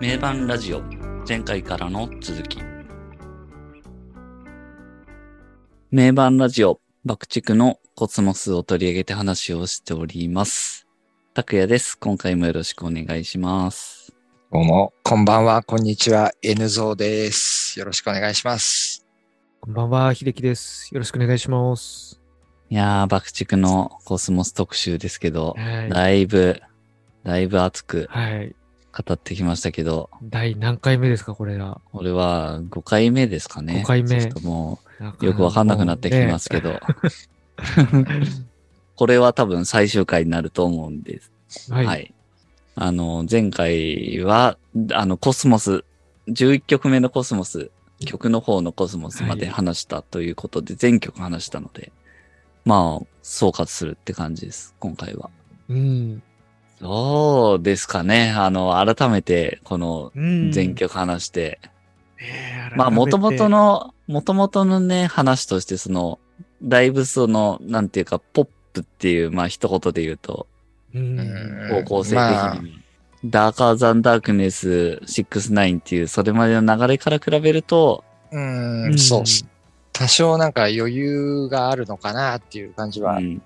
[0.00, 0.82] 名盤ラジオ
[1.26, 2.58] 前回からの続き
[5.90, 10.86] 名盤ラジオ爆竹のコスモスを取り上げて話をしております
[11.34, 14.12] 拓也です今回もよろしくお願いします
[14.52, 17.76] どうも、こんばんは、こんにちは、N ゾーです。
[17.76, 19.04] よろしくお願いします。
[19.60, 20.94] こんばんは、秀樹です。
[20.94, 22.20] よろしくお願いします。
[22.70, 25.88] いやー爆竹のコスモス特集ですけどはい。
[25.90, 26.60] だいぶ
[27.24, 28.54] だいぶ熱くはい。
[28.96, 31.80] 語ってきましたけど第何回目ですか、これが？
[31.92, 34.78] これは5回目ですかね5回目ちょっとも
[35.20, 36.80] うよくわかんなくなってきますけど、
[38.96, 41.72] これは多分最終回になると思うんです。
[41.72, 41.84] は。
[41.84, 42.14] はいい。
[42.76, 44.58] あの、前回は、
[44.92, 45.84] あの、コスモス、
[46.28, 47.70] 11曲目のコスモス、
[48.04, 51.92] 曲の方のコスモスまで話したということで、全曲話したので、
[52.64, 55.30] まあ、総括するって感じです、今回は。
[55.68, 56.22] うん。
[56.80, 58.32] そうですかね。
[58.36, 61.60] あの、改めて、このうん全曲話して、
[62.20, 63.48] ねえまあ、もともと。
[63.48, 66.18] の、もともとのね、話として、その、
[66.62, 70.46] だいぶその、なんていうか、ポップっていう、まあ、一言で言うと、
[70.94, 71.68] うん。
[71.70, 72.80] 方向性的まあに、
[73.24, 79.46] ダーカーザンダークネス69っていう、それまでの流れから比べると、うんんそうっす。
[79.92, 83.40] 多少なんか余裕があるのかなっていう感じはうん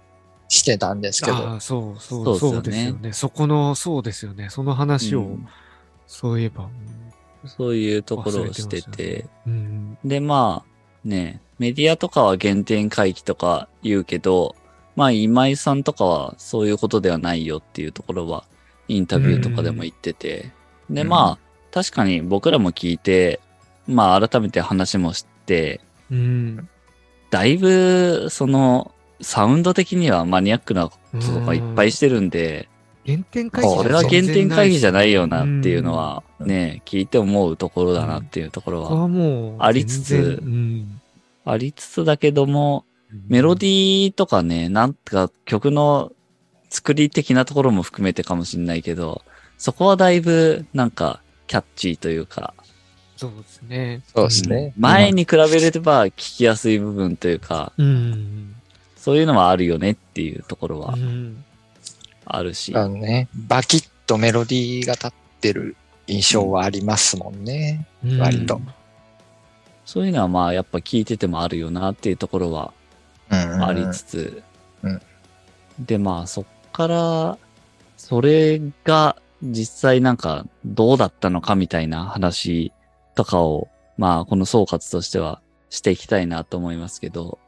[0.48, 3.12] してたんですけど、そうそう、そうですよね。
[3.12, 4.48] そこの、そうですよね。
[4.50, 5.48] その話を、うん
[6.08, 6.68] そういえば。
[7.46, 9.98] そういうところをしててまて、うん。
[10.04, 14.56] で、まあ、ね、メディアとかは原点回帰とか言うけど、
[14.96, 18.44] まあ、今井さんとかはそういうことではないよっていうところは、
[18.88, 20.50] インタビューとかでも言ってて、
[20.90, 23.38] で、うんまあ、確かに僕らも聞いて、
[23.86, 26.68] まあ、改めて話もして、うん。
[27.30, 32.68] だいぶ、その、サウンド的にはマニアックなこととかいっぱいしてるんで、
[33.06, 36.22] 原点回帰これは原点回帰じゃないよなっていうのは。
[36.38, 40.42] は、ね、聞いて思うところだなっていうところははもう、ありつつ。
[41.44, 42.84] ありつつだけども、
[43.28, 46.12] メロディーとかね、なんか曲の
[46.68, 49.22] 作り的なところも含めてかもしれないけど、
[49.56, 52.54] そこはだいぶなんかキャッチーというか、
[53.16, 54.02] そうですね。
[54.14, 54.72] そうですね。
[54.78, 55.38] 前に比べ
[55.70, 58.54] れば聞きやすい部分というか、うん。
[58.98, 61.44] そういうのはあるよねっていうところはうん。
[62.26, 62.74] あるし。
[62.76, 65.76] あのね、バキッとメロディーが立ってる
[66.06, 67.86] 印象はありますもんね。
[68.04, 68.60] うん割と
[69.84, 72.74] そういうのはまあやっぱ聞いててもあるよなっていうところは
[73.30, 74.42] うんありつつ、
[74.82, 75.00] うん
[75.78, 77.38] でまあそっから、
[77.96, 82.72] それが実際なんかどうだったのかみたいな話
[83.14, 87.38] とかを、まあこの総括としてはしていきたいなと思いますけど、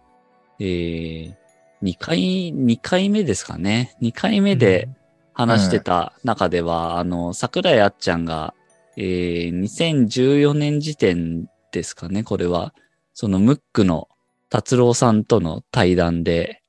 [0.61, 1.35] えー、
[1.83, 2.19] 2回、
[2.55, 3.97] 2回目ですかね。
[4.03, 4.89] 2回目で
[5.33, 8.55] 話してた中では、あの、桜井あっちゃんが、
[8.97, 12.75] えー、2014年時点ですかね、これは。
[13.15, 14.09] そのムックの
[14.51, 16.63] 達郎さんとの対談で、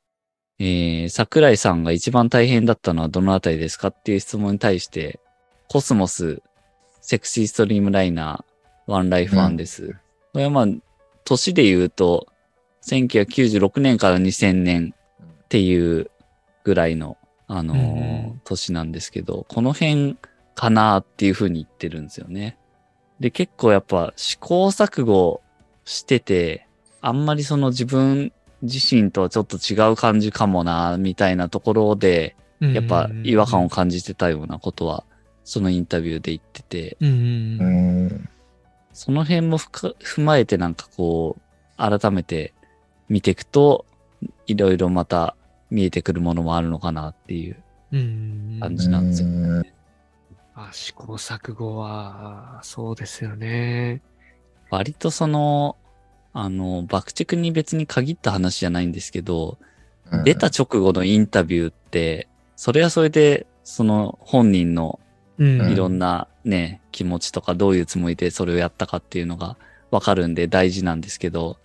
[0.60, 5.20] えー、桜井さんが一番大変だったのはどのあたりですかっていう質問に対して、
[5.68, 6.42] コスモス、
[7.02, 9.96] セクシーストリームライナー、ワンライフワンデス。
[10.34, 10.66] これはまあ、
[11.26, 12.28] 年で言うと、
[12.86, 14.94] 1996年から2000年
[15.52, 16.10] っていう
[16.64, 17.18] ぐらいの、
[17.48, 20.18] あのー年なんですけど、この辺
[20.56, 22.58] かなっていうふうに言ってるんですよね。
[23.20, 25.42] で、結構やっぱ試行錯誤
[25.84, 26.68] してて、
[27.02, 35.04] あんまりその自分自身とはちょっと違う感じかもな、みたいなところで、やっぱ違和感を感じてたようなことは、
[35.44, 36.98] そのインタビューで言ってて。
[38.94, 42.54] その辺も踏まえてなんかこう、改めて
[43.10, 43.86] 見ていくと、
[44.48, 45.36] いろいろまた
[45.72, 47.56] 見えてくるものもあるのかなっていう
[47.92, 48.58] うん。
[48.60, 49.64] 感じなんですようん
[50.54, 54.02] あ試行錯誤は、そうですよね。
[54.70, 55.78] 割とその、
[56.34, 59.58] あの、爆竹に別に限った話じゃないんですけど、
[60.26, 62.28] 出た直後のインタビューって、
[62.58, 65.00] それはそれで、その本人の
[65.38, 69.58] うんいろんなね、気持ちとかどういうつもりでそれをやったかっていうのが
[69.90, 71.58] わかるんで大事なんですけど、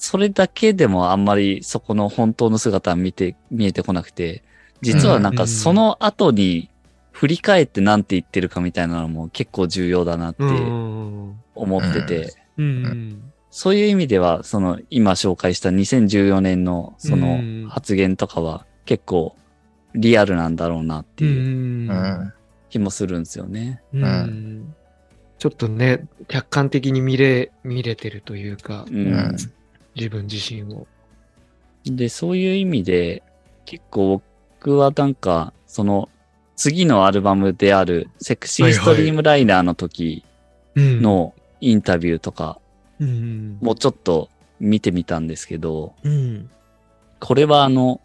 [0.00, 4.44] それだけでもあんまりそこの本当の姿は見て、見えてこなくて、
[4.80, 6.70] 実はなんかその後に
[7.10, 11.34] 振り返ってなんて言ってるかみたいなのも結構重要だなってうん。
[11.56, 13.32] 思ってて、うん。
[13.50, 19.34] そういう意味では、その今紹介した2014年のそのうん発言とかは結構
[19.96, 21.28] リアルなんだろうなってう。
[21.28, 22.32] いうんうん。
[22.70, 23.82] 気もするんですよね。
[23.92, 24.74] うん。
[25.38, 29.36] ちょっとね、客観的に見れ、見れてるというか、うん
[29.98, 30.86] 自分自身を。
[31.84, 33.22] で、そういう意味で、
[33.64, 34.22] 結構
[34.60, 36.08] 僕はなんか、その、
[36.56, 40.24] 次のアルバムであるセクシーストリームライナーの時
[40.74, 42.60] うん、のインタビューとか
[43.00, 44.28] うん、もちょっと
[44.58, 46.50] 見てみたんですけど、うん、
[47.20, 48.00] これはあの、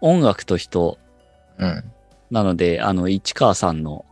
[0.00, 0.98] 音楽と人
[1.58, 1.84] うん。
[2.30, 4.04] なので、あの、市川さんの、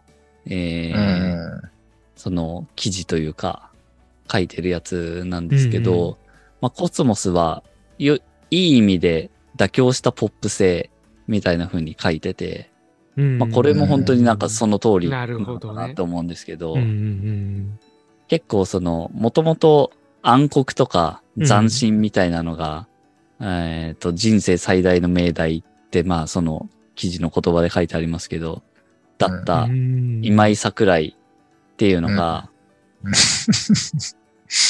[0.47, 1.71] えーうん。
[2.17, 3.71] その記事というか、
[4.31, 6.17] 書いてるやつなんですけど、うんう
[6.61, 7.62] まあ、コスモスは
[7.99, 8.17] よ、
[8.51, 10.91] いい意味で妥協したポップ性
[11.27, 12.71] みたいな風に書いてて、
[13.17, 17.79] うん、まあ、これも本当になんかその通りななのかなと思うんですけど、うん、うん、
[18.29, 19.93] 結構その、もともと
[20.23, 22.87] 暗黒とか斬新みたいなのが、
[23.41, 28.62] えっと、人生最大の命題って、まあその記事の言葉で書いてありますけど、
[29.19, 31.17] だったうん、今井桜井
[31.73, 32.49] っていうのが、
[33.05, 33.12] うん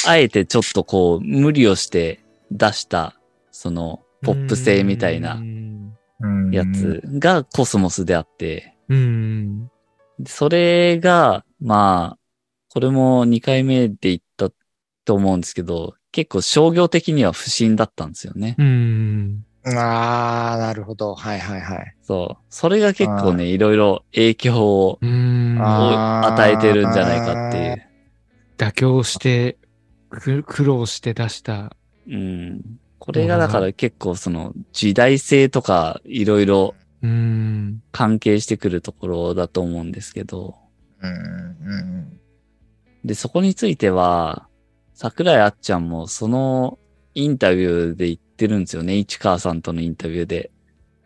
[0.06, 3.19] あえてちょっとこう、無理をして出した、
[3.50, 9.71] その、ポップ性みたいなうんやつがコスモスであって、うん、
[10.27, 12.19] それが、まあ、
[12.69, 14.50] これも2回目で言った
[15.05, 18.56] と思うんですけど、結構商業的には不審だったんですよね。
[18.59, 21.15] うん、ああ、なるほど。
[21.15, 21.97] はいはいはい。
[22.03, 22.44] そう。
[22.50, 27.87] それが結構ね、いろいろ影響を与えてるんじゃないかっていう。
[28.59, 29.69] 妥協して、く
[30.11, 31.77] 苦労して出した。
[32.09, 32.62] うん。
[32.99, 40.57] これがだから結構その時代性とかいろいろうん、関係してくるところだと思うんですけど、
[41.01, 41.11] うん。
[41.11, 42.21] うん。
[43.05, 44.47] で、そこについては、
[44.95, 46.79] 桜井あっちゃんもその
[47.15, 48.97] インタビューで言ってるんですよね。
[48.97, 50.51] 市川さんとのインタビューで。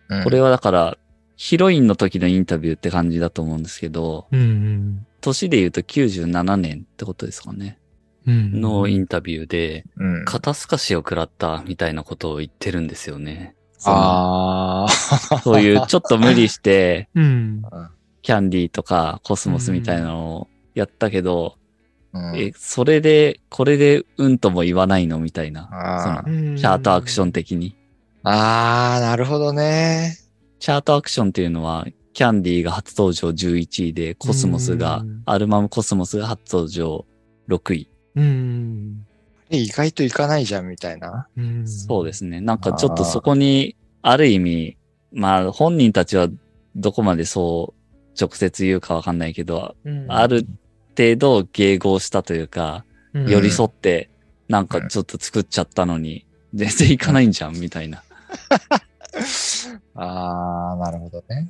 [0.08, 0.98] うんこれはだから、
[1.36, 7.78] ヒロインの時のインタビューって感じだと思うんですけど、うん、年で言うと97年ってことですかね。
[8.26, 10.24] うん、のインタビューで、うん。
[10.24, 13.54] 肩透かしを食らったみたいなことを言ってるんですよね。
[13.84, 15.38] ああ。
[15.40, 17.62] そういうちょっと無理して、 うん、
[18.22, 21.56] キャンディーとかコスモスみたいなのをやったけど、
[22.14, 25.68] うんえ、それで、これでうんとも言わないのみたいな。
[25.72, 27.76] あーうんチャートアクション的に。
[28.22, 30.16] あー、なるほどね。
[30.60, 37.04] チャートアクションっていうのは、キャンディーが初登場11位で、コスモスがうん、アルバムコスモスが初登場
[37.48, 37.90] 6位。
[38.16, 39.06] うん、
[39.50, 41.26] え意外といかないじゃんみたいな。
[41.36, 42.40] うん、そうですね。
[42.40, 44.76] なんかちょっとそこに、ある意味、
[45.12, 46.28] まあ本人たちは
[46.76, 50.46] どこまでそう直接言うかわかんないけど、うん、ある
[50.96, 54.10] 程度迎合したというか、うん寄り添って、
[54.48, 57.98] なんかちょっと作っちゃったのに、全然いかないんじゃん、みたいな。
[57.98, 58.02] っ
[59.94, 61.48] あー、なるほどね。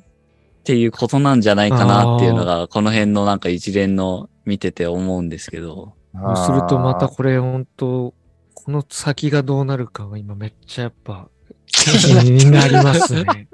[0.63, 5.93] ていうことなんじゃないかなっていうのが、この辺のなんか一連の見てて思うんですけど。
[6.21, 8.13] そうするとまたこれ本当
[8.53, 11.29] この先がどうなるかが今めっちゃやっぱ
[11.67, 13.47] 気になりますね。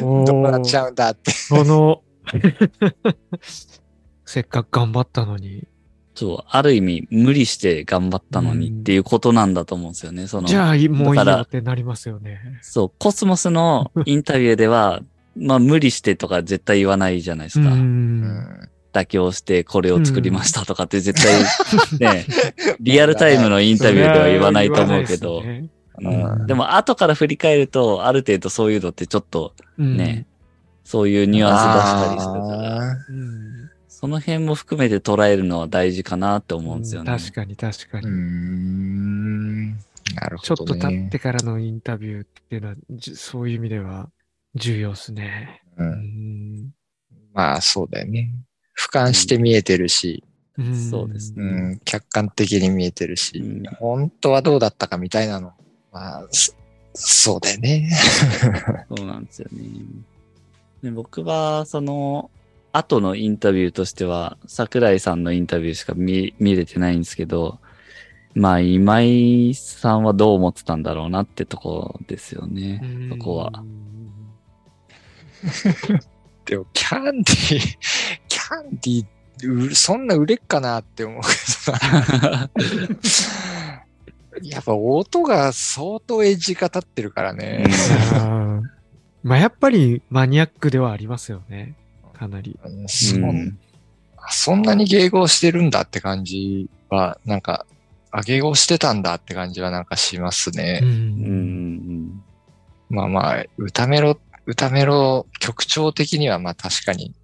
[0.00, 1.32] どうなっちゃうんだって。
[1.48, 2.02] この、
[4.24, 5.66] せっかく頑張ったのに。
[6.14, 10.26] そう、ある意味無理して頑張ったのにっていうことなんだと思うんですよね。
[10.26, 12.40] その、じゃあもういいだからよってなりますよね。
[12.62, 15.00] そう、コスモスのインタビューでは、
[15.36, 17.68] まあ無理してとか絶対言わないじゃないですか。
[17.68, 17.72] う。
[17.72, 22.26] うんん妥協してこれを作りましたとかって絶対、ね、
[22.80, 25.42] リアルタイムのインタビューでは言わないと思うけど、
[26.46, 30.26] でも後から振り返ると、ある程度そういうのってちょっとうんね、
[30.84, 32.96] そういうニュアンス出したりするから、
[33.88, 37.10] その辺も含めて捉えるのは大事かなって思うんですよね。
[37.10, 38.06] 確かに確かに。
[38.06, 39.70] ん。
[39.70, 40.80] なるちょっほど、ね。
[40.80, 44.10] と経ってからのインタビューっていうのは、じそういう意味では
[44.54, 45.62] 重要ですね。
[45.78, 45.84] う。
[45.84, 45.90] うん
[46.66, 46.74] ん
[47.32, 48.30] まあ、そうだよね。
[48.76, 50.24] 俯瞰して見えてるし、
[50.58, 55.52] うんそうですねうん、客観的に見えてるし、うん本当はどうだったかみたいなの。
[55.92, 56.52] まあ、そ
[56.94, 57.90] そうだよね。
[58.96, 59.62] そうなんですよね。
[60.82, 62.30] で僕は、その、
[62.72, 67.58] 後のインタビューとしては、桜井さんのインタビューしか見見れてないんですけど、
[68.34, 72.82] まあ、今井さんはどう思ってたんだろうなってとこですよね。
[73.10, 73.52] そこは。
[76.44, 77.78] でも、キャンディー、
[78.46, 81.28] キャンディそんな売れっかなって思うけ
[81.72, 82.50] どな。
[84.42, 87.64] やっぱ音が相当エッジが立ってるからね。
[89.22, 91.74] まあやっぱりマニアックではありますよね。
[92.12, 92.58] かなり。
[92.64, 93.58] うんそうんん
[94.30, 97.66] そんなに迎合してるんだって感じは、なんか、
[98.10, 100.80] あ、迎合してたんだって感じはなんかしますね。
[102.88, 107.14] まあまあ、歌メロ、歌メロ曲調的にはまあ確かに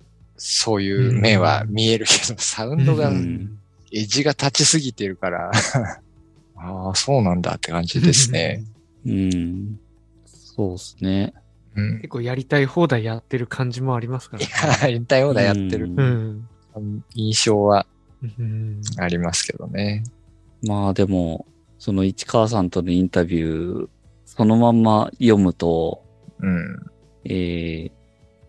[0.42, 3.59] そういう面は見えるけど、 サウンドがうエん
[3.92, 5.50] ッジが立ちすぎてるから、
[6.56, 8.64] ああ、そうなんだって感じですね。
[9.06, 9.78] うん。
[10.26, 11.35] そうですね。
[11.76, 11.97] うん。
[11.99, 14.52] 結構やりたい放題やってる感じもありますからいね。
[14.82, 17.04] や、やりたい放題やってるうんうん。
[17.14, 17.87] 印象は
[18.23, 18.80] うん。
[18.99, 20.04] ありますけどね。
[20.62, 21.47] まあでも、
[21.78, 23.88] その市川さんとのインタビュー、
[24.26, 26.02] そのまんま読むと、
[26.38, 26.78] うん。
[27.25, 27.90] えー、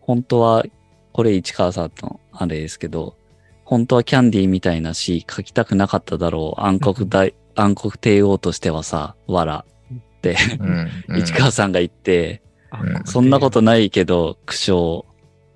[0.02, 0.66] 本当は、
[1.14, 3.16] これ市川さんのあれですけど、
[3.66, 6.62] 本当はキャンディーみたいな詩書きたくなかっただろう。
[6.62, 9.66] 暗黒大、暗黒帝王としてはさ、わら。
[9.94, 10.36] って、
[11.08, 11.20] うん。
[11.20, 15.04] 市川さんが言って、あうんそんなことないけど、苦笑。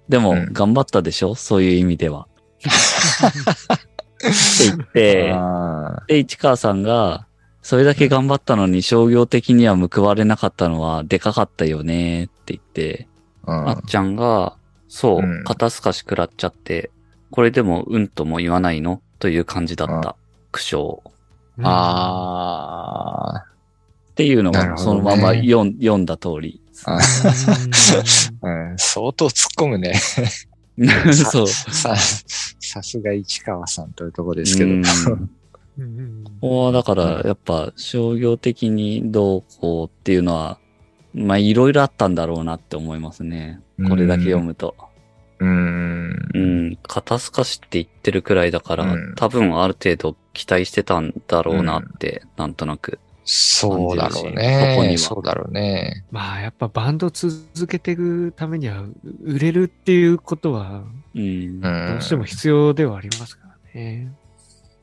[0.09, 1.35] でも、うん頑張ったでしょ？
[1.35, 2.27] そういう意味では。
[2.57, 2.69] って
[4.65, 7.27] 言って、あで、市川さんが、
[7.61, 13.07] それだけ頑張ったのに商業的には報われなかったのはでかかったよねって言って、
[13.45, 14.57] あっちゃんが、
[14.95, 16.89] そううん、肩透かし食らっちゃって、
[17.29, 20.15] これでもうんとも言わないのという感じだうんった。
[20.53, 21.01] 苦笑。
[21.57, 26.61] うんあっていうのが、なるほどねそのまま読ん読んだ通り。
[26.85, 26.97] あ、
[28.41, 29.95] うん、相当突っ込むね。
[31.13, 31.47] そう。
[31.49, 31.93] さ、
[32.61, 34.69] さすが市川さんというところですけど。
[34.69, 34.85] うん
[35.77, 40.57] うんここはだから、うんやっぱ商業的にどうこうっていうのは、
[41.13, 43.59] まあいろいろあったんだろうなって思いますね。
[43.89, 44.84] これだけ読むと。
[45.39, 46.29] うん。
[46.33, 52.99] うん、肩透かしって言ってるくらいだから、うん多分ある程度期待してたんだろうなって、なんとなく。
[53.27, 56.05] そうだろう感じるしここにそうだろうね。
[56.11, 57.33] まあやっぱバンド続
[57.67, 58.83] けていくためには
[59.23, 60.83] 売れるっていうことは
[61.15, 61.21] うん。
[61.21, 64.13] うんどうしても必要ではありますからね。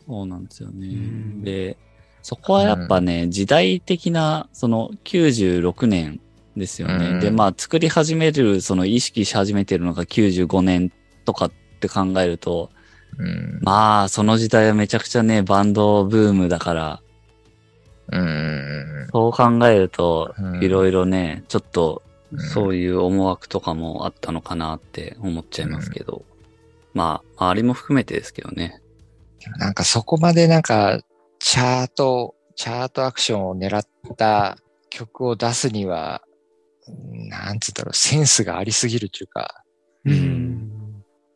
[0.07, 0.89] そうなんですよね。
[0.89, 1.77] んで、
[2.23, 6.21] そこはやっぱね、時代的な、その96年
[6.57, 7.07] ですよね。
[7.07, 10.93] うんで、まあ作り始める、その意識し始めてるのが95年
[11.25, 12.71] とかって考えると、
[13.19, 13.59] うん。
[13.63, 17.03] まあその時代はめちゃくちゃね、バンドブームだから、
[18.11, 19.09] うん。
[19.13, 26.25] そう考えるとう、んいろいろね、ちょっとうんそういう思惑とかもあったのかなって思っちゃいますけど。
[26.95, 28.81] まあ、周りも含めてですけどね。
[29.59, 31.01] なんかそこまでなんか、
[31.39, 33.85] チャート、チャートアクションを狙っ
[34.17, 34.57] た
[34.91, 36.23] 曲を出すには、
[36.87, 39.65] なんつったろう、センスがありすぎるっていうか、
[40.05, 40.73] うん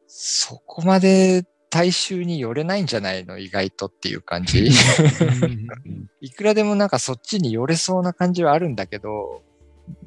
[0.09, 4.71] そこまで大衆に寄れないんじゃないの意外とっていう感じ。
[6.23, 9.43] いくらでもなんかそっちに寄れそうな感じはあるんだけど、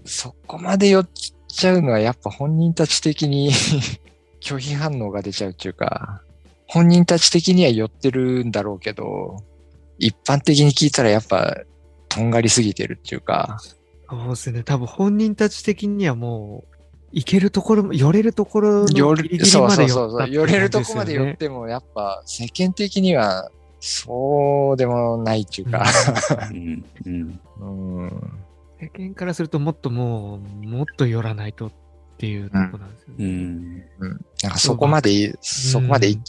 [0.05, 1.09] そこまで寄っ
[1.47, 3.51] ちゃうのはやっぱ本人たち的に
[4.41, 6.23] 拒否反応が出ちゃうっていうか、
[6.67, 9.37] 本人たち的には寄ってるんだろうけど、
[9.99, 11.55] 一般的に聞いたらやっぱ
[12.07, 13.59] とんがりすぎてるっていうか、
[14.09, 14.63] そうですね。
[14.63, 16.75] 多分本人たち的にはもう、
[17.11, 21.35] 行けるところも、寄れるところギリギリまでそうそうそう、寄ったって寄れるとこまで寄っね。
[21.35, 23.49] てもやっぱ世間的には
[23.79, 25.85] そうでもないっていうか、
[26.51, 26.85] うん。
[27.05, 27.39] うん。
[27.59, 28.39] うん
[28.81, 31.71] 世間からするともっともう、もっと寄らないとっ
[32.17, 33.27] ていうとこなんですようね。
[33.27, 33.83] ん。
[33.99, 36.19] うんなんかそこまでい、そこまでい、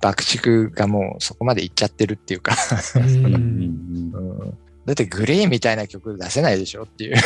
[0.00, 2.54] 爆竹がもうそこまでいっちゃってるっていうか、
[2.96, 7.16] うん だってグレーみたいな曲出せないでしょっていう。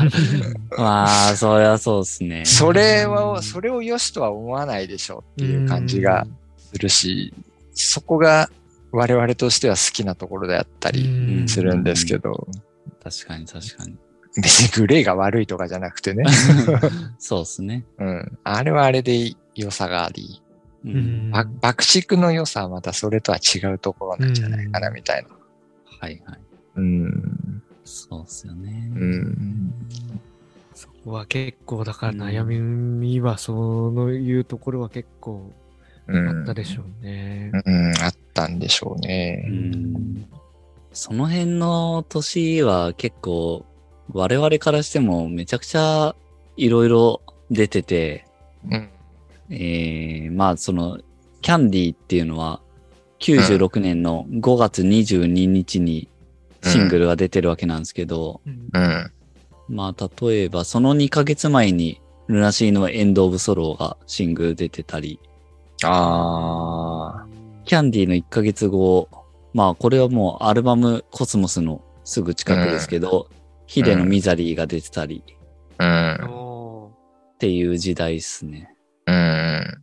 [0.78, 2.44] まあ、そりゃそうですね。
[2.46, 6.26] それうは、んそれを良しとは思わないでしょっていう感じが
[6.56, 7.34] するし、
[7.74, 8.48] そこが
[8.92, 12.48] 我々としては好きなところであったりうんするんですけど、
[13.04, 13.94] 確かに確かに。
[14.42, 16.24] 別にグレーが悪いとかじゃなくてね、
[17.18, 17.84] そうですね。
[17.98, 20.40] うん、あれはあれで良さがあり、
[20.84, 20.88] う。
[20.88, 25.28] うん爆竹の良さはまたそれとは違うところなんじゃないかなみたいな。
[26.00, 26.38] はいはい。
[26.76, 27.62] うん。
[27.84, 28.90] そうっすよね。
[28.94, 29.72] うん。
[30.74, 35.52] そこは結構、だから悩みは、そういうところは結構
[36.08, 37.50] うんあったでしょうね。
[37.64, 39.48] うん、あったんでしょううね。
[39.48, 40.26] ん。
[40.92, 43.64] その辺の年は結構、
[44.12, 46.14] 我々からしてもめちゃくちゃ
[46.56, 48.26] いろいろ出てて、
[48.70, 48.88] うん。
[49.50, 51.00] えー、まあその、
[51.42, 52.60] キャンディーっていうのは、
[53.20, 56.08] 96年の5月22日に
[56.62, 59.12] シングルが出てるわけなんですけど、うんうん。
[59.68, 65.20] まあ例えばその2ヶ月前にルナシーのエンド・オブ・ソローがシングル出てたり、
[65.84, 67.26] ああ。
[67.64, 69.08] キャンディーの1ヶ月後、
[69.52, 73.28] まあこれはもうアルバムコスモスのすぐ近くですけど、
[73.66, 75.24] ヒデのミザリーが出てたり
[75.78, 76.18] うん。
[76.30, 76.92] お
[77.34, 78.70] っていう時代っすね。
[79.06, 79.82] うん。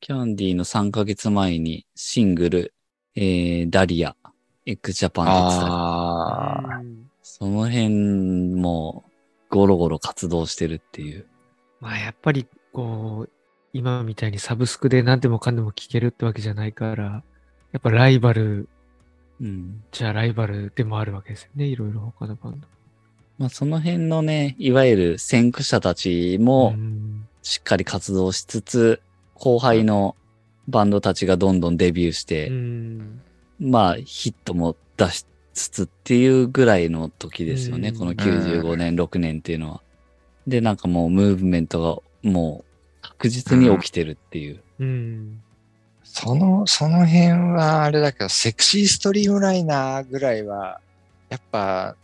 [0.00, 2.74] キャンディーの3ヶ月前にシングル、
[3.14, 4.16] えー、ダリア、
[4.66, 5.70] x ジャパン出てたり、
[7.30, 7.90] その辺
[8.54, 9.04] も
[9.50, 11.26] ゴロゴロ活動してるっていう。
[11.78, 13.30] まあやっぱりこう、
[13.74, 17.22] 今みたいにサブスクで何でもかんでも聴けるってわけじゃないから、
[17.72, 18.68] やっぱライバル
[19.40, 19.84] うん。
[19.92, 21.66] じゃライバルでもあるわけですよね。
[21.66, 22.66] いろいろ他のバンド。
[23.36, 29.02] まあその辺のね、いわゆる先駆者たちもうんしっかり活動しつつ、
[29.34, 30.16] 後輩の
[30.66, 33.20] バンドたちがどんどんデビューして、うん
[33.60, 35.26] まあヒットも出し
[35.58, 37.88] つつっていうぐらいの時ですよね。
[37.88, 39.80] うんこの95年、6年っていうのは。
[40.46, 44.62] で、なんかもうムーブメントがもう確実に起きてるっていう。
[44.78, 45.40] うん。
[46.04, 50.80] その、その辺はあれだけど、セクシーストリームライナーぐらいは、
[51.28, 51.96] やっぱ、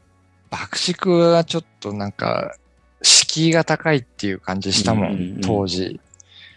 [0.50, 2.54] 爆竹はちょっとなんか、
[3.02, 6.00] 敷居が高いっていう感じしたもん、うんうんうん当時。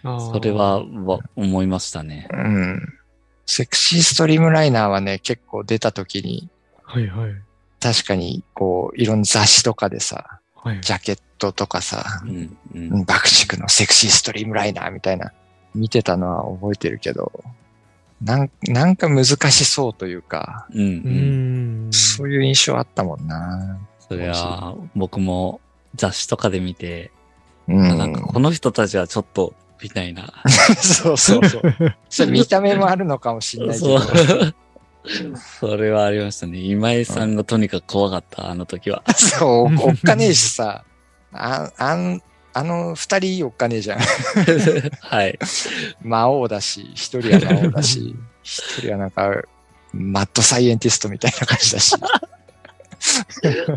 [0.04, 2.28] それは、わ思いましたね。
[2.32, 2.94] うん。
[3.46, 6.50] セクシーストリームライナーはね、結構出た時に、
[6.88, 7.36] はいはい。
[7.80, 10.82] 確かに、こう、いろんな雑誌とかでさ、はい。
[10.82, 12.50] ジャケットとかさう、ん、う。
[12.76, 15.32] うんん爆竹のセクシーストリームライナーみたいな、
[15.76, 17.32] 見てたのは覚えてるけど、
[18.22, 20.84] なんなんか難しそうというか、うん、う。
[20.84, 21.94] うんん。
[21.94, 23.78] そういう印象あったもんな。
[24.00, 25.60] それは、僕も
[25.96, 27.12] 雑誌とかで見て、
[27.68, 27.98] うん。
[27.98, 29.54] なんかこの人たちはちょっと、
[29.84, 30.34] みたいな。
[30.82, 31.62] そうそうそう。
[32.10, 34.56] それ見た目もあるのかもしれないけそどう。。
[35.60, 36.60] それはありましたね。
[36.60, 39.04] 今井さんがとにかく怖かった、あの時は。
[39.16, 40.84] そう、おっかねえしさ、
[41.34, 42.22] あ、あん、
[42.54, 44.00] あの二人おっかねえじゃん。
[45.02, 45.38] はい。
[46.02, 49.32] 魔王だし、一人は魔王だし、一人はなんか、
[49.94, 51.96] マッドサイエンティストみたいな感じだし。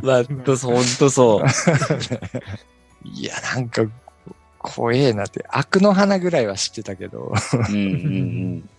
[0.02, 1.44] まあ、ほんとそう、ほんとそう。
[3.04, 3.84] いや、なんか、
[4.58, 5.44] 怖えなって。
[5.48, 7.32] 悪の花ぐらいは知ってたけど、
[7.70, 7.86] うんうんう
[8.58, 8.70] ん。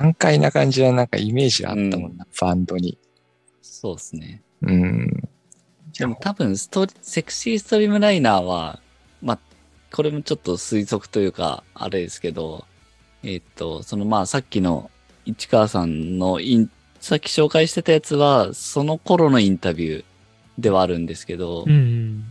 [0.00, 2.98] 難解な感じはなんかイメージあったもんな、バンドに。
[3.60, 4.42] そうですね。
[4.62, 5.28] うん。
[5.98, 8.80] でも多分ストリ、セクシーストリームライナーは、
[9.20, 9.38] まあ、
[9.92, 12.64] これもちょっと推測というか、あれですけど、
[13.22, 14.90] えっと、そのまあさっきの
[15.26, 20.04] 市川さんのイン、さっき紹介してたやつは、その頃のインタビュー
[20.58, 22.24] ではあるんですけど、うん。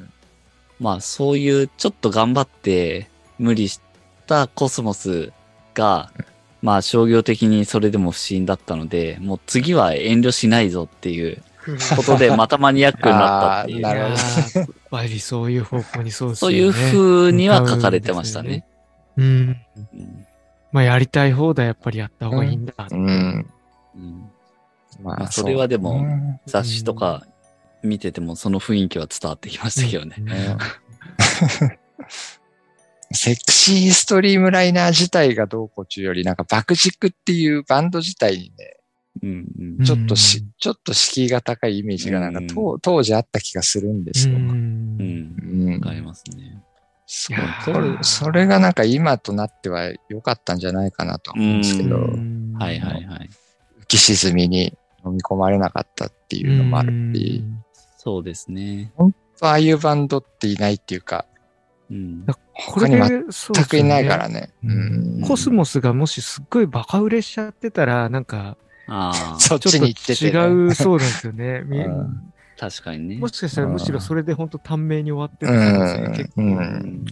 [0.80, 3.80] まあそういうちょっと頑張って無理し
[4.26, 5.32] たコスモス
[5.76, 6.12] が、
[6.62, 11.42] まあ商業的にそれでも不審だったので、もう次は遠慮しないぞっていう
[11.96, 13.82] ことでまたマニアックになったっていう。
[13.82, 14.18] なるほどい
[14.56, 16.54] やっぱりそういう方向にそうですそう。
[16.54, 18.66] いう風には書かれてましたね。
[19.18, 19.26] うん。
[19.26, 20.26] うん
[20.72, 22.74] まあ、やりたい放題やっぱりやった方がいいんだ。
[22.92, 23.48] うん。
[23.96, 24.30] うん
[25.02, 27.26] ままあそれはでも雑誌とか
[27.84, 30.16] 見ててもその雰囲気は伝わってきましたけどね。
[33.12, 38.76] セクシーストリームライナー自体がどうこうちゅうより、なんか爆竹っていうバンド自体にね、
[39.22, 39.46] うん
[39.80, 44.34] うんちょっとし、うんちょっと敷居が高いイメージがなんか、うん当当時あった気がするんですう。
[44.34, 44.38] よ。
[44.38, 45.36] うんん。
[45.68, 46.62] うんわかりますね。
[47.06, 53.30] そういやーそれそれがなんか今となっては良かったんじゃないかなと思うんですけど、うんはいはいはい。
[53.82, 57.44] 浮き沈みに飲み込まれなかったっていうのもあるし、
[57.98, 58.92] そうですね。
[59.42, 61.26] ああいうバンドっていないっていうか、
[61.92, 62.26] うん。
[62.68, 64.52] これで全、そうですよねくいないからね。
[64.64, 70.40] うんコスモスがもしすっごいバカ売れしちゃってたら、なんか、ああ、そっちょっとちに行ってて、ね。
[70.40, 71.64] 違う、そうなんですよね。
[72.60, 73.18] 確かにね。
[73.18, 77.06] もしかしたらむしろそれで本当短命に終わってた可能性結うん構うん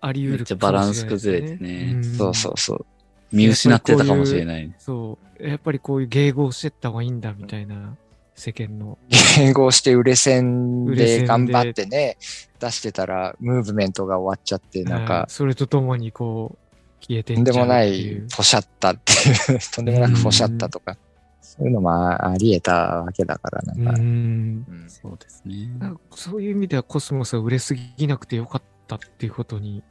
[0.00, 2.86] あり得るめっちゃバランス崩れてねんそうそうそう。
[3.32, 4.72] 見失ってたかもしれない。
[4.78, 5.48] そう。
[5.48, 7.96] やっぱりこういう迎合してった方がいいんだみたいな
[8.34, 8.98] 世間の。
[9.10, 12.16] 迎合して売れ線売れ線でで頑張ってね、
[12.58, 18.22] 出してたら、ムーブメントが終わっちゃって、なんはいか、それとともにこう、消えてとんでもない。
[18.34, 19.12] ポシャったって
[19.52, 20.96] いう、 とんでもなくポシャったとか、
[21.40, 23.90] そういうのもああり得たわけだから、なんか。
[23.92, 24.66] うん。
[24.68, 25.68] うんそうですね。
[26.14, 29.82] そういう意味ではコスモスは売れすぎなくてよかったっていうことに、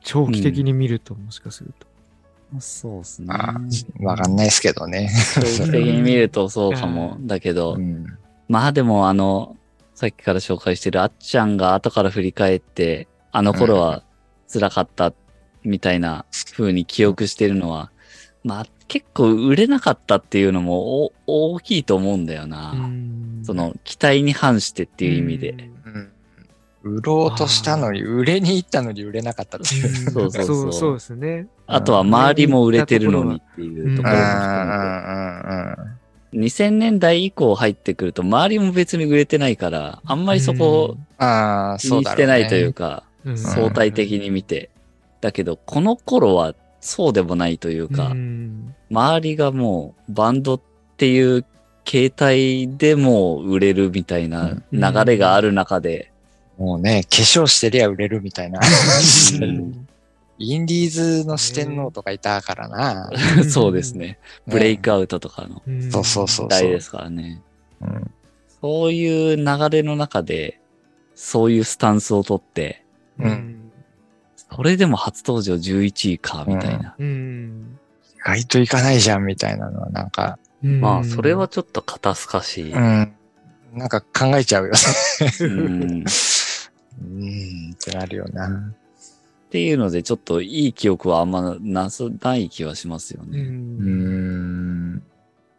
[0.00, 1.91] 長期的に見るともしかすると。
[2.60, 3.26] そうですね。
[3.28, 5.10] まあ、わかんないですけどね。
[5.34, 7.16] 長期的に見るとそうかも。
[7.20, 8.06] だけど、うん
[8.48, 9.56] まあでもあの、
[9.94, 14.02] さっきから紹介してるあっちゃんが後から振り返って、あの頃は
[14.52, 15.14] 辛かった
[15.62, 17.90] みたいな風に記憶してるのは、
[18.44, 21.12] まあ結構売れなかったっていうのもお
[21.54, 22.72] 大きいと思うんだよな。
[22.72, 25.70] うんその期待に反してっていう意味で。
[26.84, 30.72] うん売ろうとしたのに、売れに行ったのに売れなかったっていそうそうそう。
[30.72, 31.46] そうですね。
[31.66, 35.76] あとは周りも売れてるのにっていうところもうんうん含め
[36.32, 36.36] て。
[36.36, 36.42] うん。
[36.44, 43.38] 2000年代以降入ってくると周りも別に売れてないから、あんまりそこをああ、気にしてないというか、うん。
[43.38, 44.70] 相対的に見て。
[45.20, 48.74] だけど、この頃はそうでもないというか、うん。
[48.90, 50.60] 周りがもうバンドっ
[50.96, 51.44] ていう
[51.84, 56.11] 形態でも売れるみたいな流れがある中で、
[56.58, 58.60] もうね、化粧してりゃ売れるみたいな。
[59.40, 59.86] うん
[60.38, 63.10] インディーズの四天王とかいたからな。
[63.48, 64.18] そうですね。
[64.48, 65.62] ブレイクアウトとかの
[65.92, 67.40] そうそうそう時代ですからね。
[67.80, 68.10] うん
[68.60, 70.60] そういう流れの中で、
[71.16, 72.84] そういうスタンスをとって、
[73.18, 73.72] うん
[74.36, 76.94] それでも初登場11位か、みたいな。
[76.98, 77.78] うん。
[78.16, 82.72] 意外といかないじゃんみたいなのはなんか、うんまあ、それはちょっと肩透かしい。
[82.72, 83.12] うん。
[83.72, 84.78] なんか考えちゃうよね。
[85.40, 86.04] うん
[87.22, 87.72] うん。
[87.72, 88.48] ってなるよな。
[88.48, 93.30] っていうので、ちょっといい記憶はあんまなさない気はしますよう。
[93.30, 93.40] ね。
[93.40, 95.02] うんん。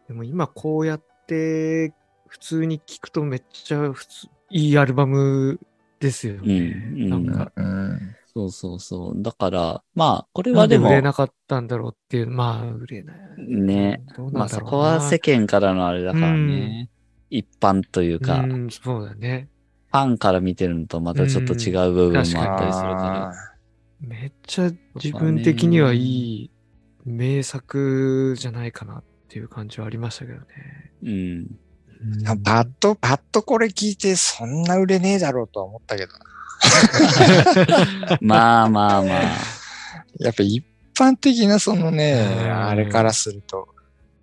[0.08, 1.92] でも今こうやって
[2.26, 5.60] 普通に聞くとめっちゃ普通いいアルバム
[6.00, 6.48] ですようん。
[6.48, 6.54] ね。
[6.92, 8.16] うんなんか、うん。
[8.34, 9.22] そうそうそう。
[9.22, 13.16] だから、まあ、これはでも、売れなかったんだろうっていう、まあ、売れない。
[13.38, 14.02] ね。
[14.16, 14.70] どうまあそなんだろうな。
[14.70, 16.90] こは世間からのあれだからね。
[17.30, 19.48] 一般というか、うん、そうだね。
[19.94, 23.32] ファンから見てるのとまたちょっと違う部分もあったりするか
[24.00, 26.50] めっちゃ自分的にはいい
[27.04, 30.46] 名作じゃないかなっていう感じはありましたけどね。
[31.00, 31.12] ら。
[31.12, 31.46] うん。
[32.26, 36.18] あパッと、パッとこれ聞いてそんな売れねえだろうとは思ったけどな。
[38.20, 39.22] まあまあまあ。
[40.18, 40.64] やっぱ一
[40.98, 43.73] 般的なそのね、うんあれからすると。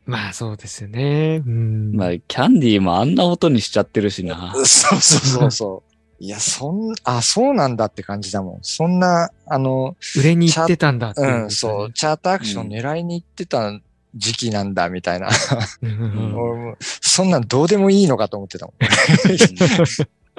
[0.05, 1.43] まあそうですよね。
[1.45, 1.95] うん。
[1.95, 4.53] まあ、キャンディーもあんな音にしちゃってるしな。
[4.65, 5.91] そうそうそうそう。
[6.23, 8.59] いや、そん、あ、そうなんだって感じだもん。
[8.61, 11.93] そんな、あの、売れに行ってたんだっていう、うん、そう、。
[11.93, 13.79] チャートアクション狙いに行ってた
[14.13, 15.29] 時期なんだ、みたいな。
[16.79, 18.75] そんなんどうでもいいのかと思ってたもん。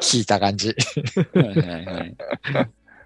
[0.00, 0.68] 聞いた感じ。
[1.34, 2.16] はいはいはい。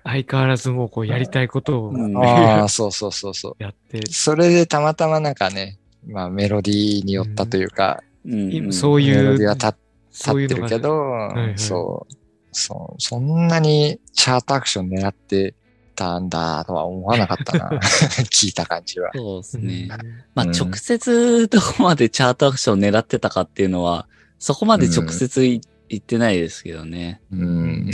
[0.05, 3.63] 相変わらずもうこうやりたいことをうんああ、そうそうそうそう。
[3.63, 9.75] やって、それでたまたまなんかね、まあメロディーによったというか、うん今そうメいうロディーは、立
[10.13, 12.15] 立ってるけど、はいそう、
[12.53, 15.55] そう、そんなにチャートアクション狙って
[15.95, 17.71] たんだとは思わなかったな。
[18.31, 19.11] 聞いた感じは。
[19.15, 19.89] そうですうんね。
[20.35, 27.21] まあ、うん直接どこまでチャートアクション狙ってたかっていうのは、そこまで直接い言ってないですけどね。
[27.31, 27.91] うん。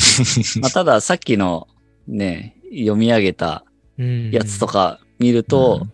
[0.61, 1.69] まあ、たださっきの
[2.07, 3.65] ね、読み上げた
[3.99, 5.93] うんやつとか見ると、うん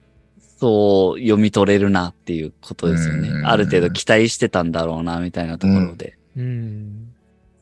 [0.59, 3.29] そう読み取れるなっていうことですよね。
[3.29, 6.19] うんある程度期待してたんだろうな、みたいなところで。
[6.37, 7.15] うん。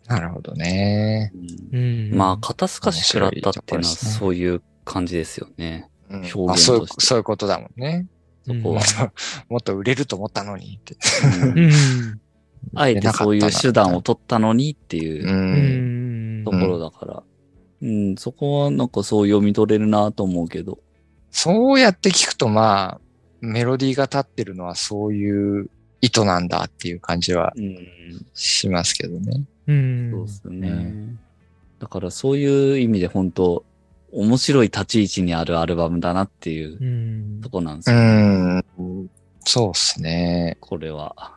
[0.07, 1.33] なるほどね。
[1.73, 2.17] うんうん。
[2.17, 5.91] まあ、肩透かし食らったっていうのはそういう感じですよね。
[6.09, 8.07] うん表現あそういうとしてそういうことだもんね。
[8.47, 8.83] そこは。
[9.51, 10.97] もっと売れると思ったのにって。
[12.75, 17.23] あえてそういう手段を取ったのにっていうところだから。
[17.83, 20.79] うん、そこはなんかそう読み取れるなと思うけど。
[21.31, 23.01] そうやって聞くとまあ、
[23.41, 27.79] メロディーが立ってるのはそういう意図なんだっていう感じはうん、
[28.35, 29.45] しますけどね。
[29.67, 30.11] うん。
[30.13, 30.69] そうですね。
[30.69, 31.19] う
[31.81, 33.65] だからそういう意味で本当
[34.13, 36.85] 面白い立ち位置にあるアルバムだなっていうう
[37.39, 38.65] んとこなんですうよ、ん。
[39.45, 40.57] そうですね。
[40.61, 41.35] これは。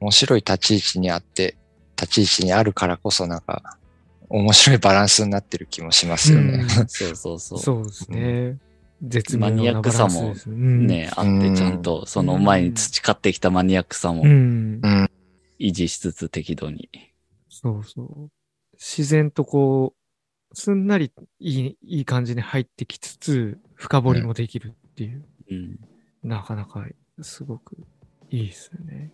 [0.00, 1.56] 面白い立ち位置にあって、
[1.96, 3.78] 立ち位置にあるからこそなんか、
[4.28, 6.64] 面白いバランスになってる気もしますよね。
[6.88, 7.58] そうそうそう。
[7.58, 8.58] そうですね。
[9.02, 10.86] 絶妙マニアックさもンスですうん。
[10.86, 14.24] ね、あってちゃんとその前に培ってきたマニアックさも。
[15.58, 16.88] 維持しつつ適度に。
[17.48, 18.30] そうそう。
[18.74, 25.78] 自然とこう、すんなりいい、いい感じに入ってきつつ、深掘りもできるっていう、うん。
[26.22, 26.84] なかなか
[27.22, 27.76] すごく
[28.30, 29.12] いいですよね。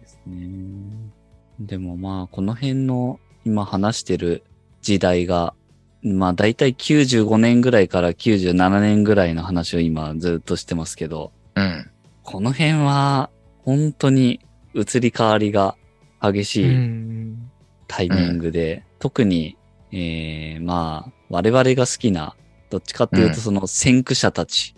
[0.00, 1.12] ですね。
[1.60, 4.44] でもまあ、この辺の今話してる
[4.82, 5.54] 時代が、
[6.02, 11.90] まあ大体95年ぐらいから97年ぐらいの話を今ずっとしてますけど、うん。
[12.22, 13.30] この辺は
[13.64, 14.40] 本当に
[14.74, 15.76] 移り変わりが
[16.20, 17.50] 激しういん。
[17.86, 19.56] タイミングで、特に、
[19.92, 22.36] えー、まあ、我々が好きな、
[22.70, 24.74] どっちかっていううんとその先駆者たち、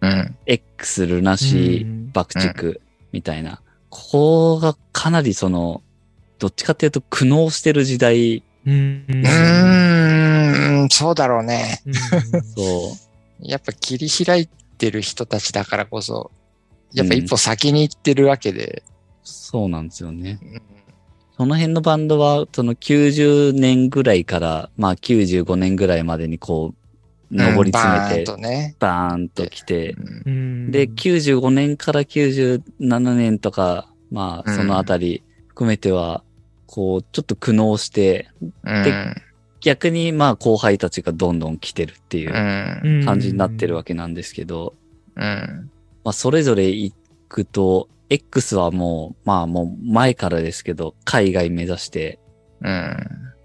[0.00, 0.36] うん。
[0.46, 5.82] X、ルナシー、うん爆竹みたいな、ここがかなりその、
[6.38, 9.04] どっちかっていうと苦悩してる時代、うん。
[10.90, 11.82] そうだろうね。
[12.56, 12.96] そ
[13.40, 16.30] やっぱ切り開いてる人たちだからこそ、
[16.92, 18.82] やっぱ一歩先に行ってるわけで。
[18.86, 20.38] う、そうなんですよね。
[20.42, 20.62] うん
[21.36, 26.74] その辺のバンドは、その90年ぐらいから、まあ95年ぐらいまでにこ
[27.30, 28.76] う、上り詰めて、バーンとね。
[28.78, 30.36] バーンと来て、うんう
[30.68, 36.22] んで、95年から97年とか、まあ、うんそのあたり含めては、
[36.66, 38.28] こう、ちょっと苦悩して、
[38.62, 39.14] うん
[39.64, 42.32] 逆にまあ後輩たちがどんどん来てるっていう
[42.84, 43.04] うん。
[43.06, 44.74] 感じになってるわけなんですけど、
[45.16, 45.70] うん。
[46.04, 46.94] まあそれぞれ行
[47.30, 52.18] くと、X はもう、まあもう前からですけど、海外目指して、
[52.60, 52.96] うん。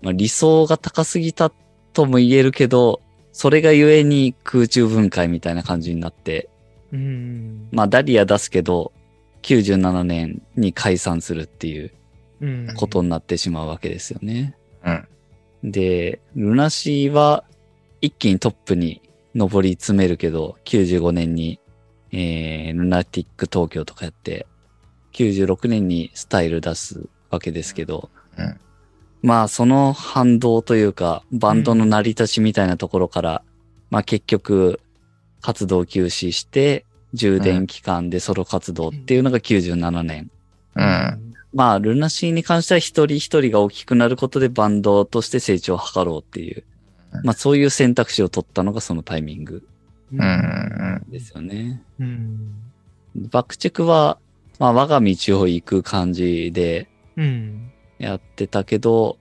[0.02, 1.52] まあ、理想が高すぎた
[1.94, 3.02] とも言えるけど、
[3.32, 6.50] それがゆえに空中分解みたいな感じになって、
[6.92, 7.70] うん。
[7.72, 8.92] まあダリア出すけど、
[9.44, 11.92] 97年に解散するっていう
[12.42, 12.74] うん。
[12.76, 14.58] ことになってしまうわけですよね。
[14.84, 15.08] うん。
[15.64, 17.44] で、ルナシーは
[18.02, 19.02] 一気にトップに
[19.36, 21.60] 上り詰めるけど、95年に、
[22.12, 24.48] えー、ルナティック東京とかやって、
[25.14, 28.60] 96年にスタイル出すわけですけど、うん
[29.22, 33.44] まあその反動というか、バンドの成り立ちみたいなところから、
[33.90, 34.80] まあ結局、
[35.42, 40.32] 活動休止して、充電期間でソロ活動っていうのが97年。
[40.76, 41.29] うん。
[41.54, 46.64] まあ、ルナシーに関しては一人一人が大きくなることでバンドとして成長を図ろうっていう、
[47.14, 49.68] うんまあそういう選択肢を取ったのがそのタイミング
[50.14, 50.22] うん。
[50.22, 50.24] う
[51.08, 51.12] ん。
[51.12, 51.82] ですよね。
[52.00, 52.54] うん。
[53.16, 54.20] 爆竹は、
[54.60, 57.72] まあ我が道を行く感じでうん。
[57.98, 59.18] やってたけど、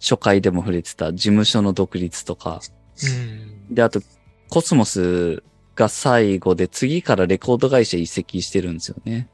[0.00, 2.60] 初回でも触れてた事務所の独立とか、
[3.02, 3.74] うん。
[3.74, 4.00] で、あと、
[4.48, 5.42] コスモス
[5.74, 9.28] が最後で次からレコード会社移籍してるんですよね。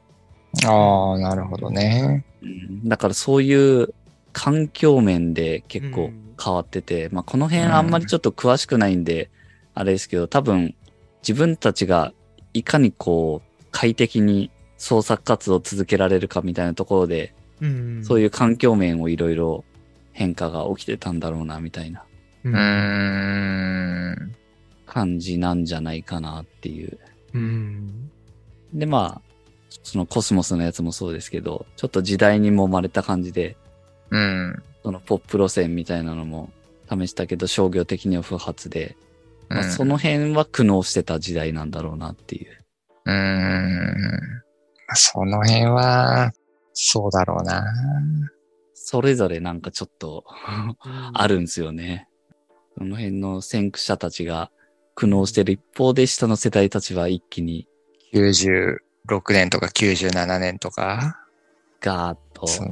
[0.65, 2.25] ああ、なるほどね。
[2.41, 3.93] うんだからそういう
[4.33, 6.11] 環境面で結構
[6.43, 9.29] 変わってて、まあこの辺あんまりちょっと詳しくないんで、
[9.73, 10.75] あれですけど、多分
[11.21, 12.13] 自分たちが
[12.53, 18.03] いかにこう快適に創作活動を続けられるかみたいなところで、うん。
[18.03, 19.63] そういう環境面をいろいろ
[20.11, 22.03] 変化が起きてたんだろうな、みたいな
[22.43, 22.49] う。
[22.49, 24.35] ん。
[24.85, 26.99] 感じなんじゃないかなっていう。
[27.33, 28.11] うん。
[28.73, 29.32] で、まあ、
[29.81, 33.57] そのコスモスのやつもそうですけど、ちょっと時代に揉まれた感じで、
[34.11, 34.63] うん。
[34.83, 36.51] そのポップ路線みたいなのも
[36.89, 38.95] 試したけど、商業的には不発で、
[39.49, 42.65] まあ、その辺は苦悩してた時代なんだろうなっていう。
[43.05, 44.43] うーん。
[44.93, 46.31] その辺は、
[46.73, 47.63] そうだろうな。
[48.73, 50.25] それぞれなんかちょっと
[51.13, 52.07] あるんですよね。
[52.77, 54.51] その辺の先駆者たちが
[54.95, 57.67] 苦悩してる一方で、下の世代たちは一気に
[59.07, 61.19] 96年とか97年とか。
[61.81, 62.47] ガーッと。
[62.47, 62.63] そ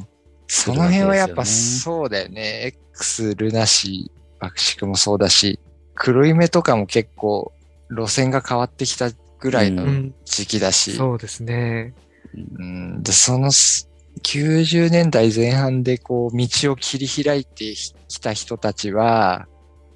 [0.47, 2.73] その辺はやっぱすそうだよね。
[2.93, 5.59] X、ルナシー、爆竹もそうだし、
[5.95, 7.53] 黒い目とかも結構
[7.89, 10.15] 路線が変わってきたぐらいのうん。
[10.25, 11.93] 時期だし、そうですね。
[12.33, 13.89] うん、で、そのす
[14.23, 19.47] 90年代前半でこう道を切り開いてきた人たちは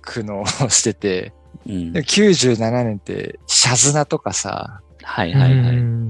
[0.02, 1.34] 苦悩してて、
[1.66, 5.78] うんでも97年ってシャズナとかさ、はいはいはい。
[5.78, 6.06] うん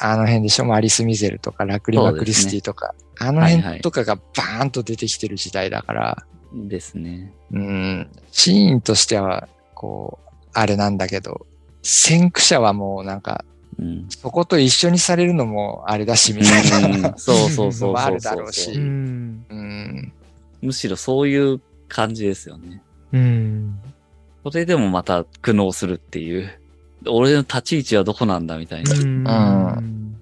[0.00, 7.32] あの辺でしょアリス・ミゼルとかラクリマ・クリスティとか、あの辺とかがバーンと出てきてる時代だから、ですね。
[7.50, 11.46] うん、シーンとしては、こう、あれなんだけど、
[11.82, 13.44] 先駆者はもうなんか、
[13.78, 14.06] うん。
[14.08, 17.08] そこと一緒にされるのもあれだし、みたいな。
[17.10, 19.44] うんそうそうそう もあるだろうしうん。
[19.48, 20.12] うん。
[20.62, 22.82] むしろそういう感じですよね。
[23.12, 23.78] うん。
[24.44, 26.50] それでもまた苦悩するっていう。
[27.06, 28.92] 俺の立ち位置はどこなんだみたいな。
[28.94, 30.16] うん。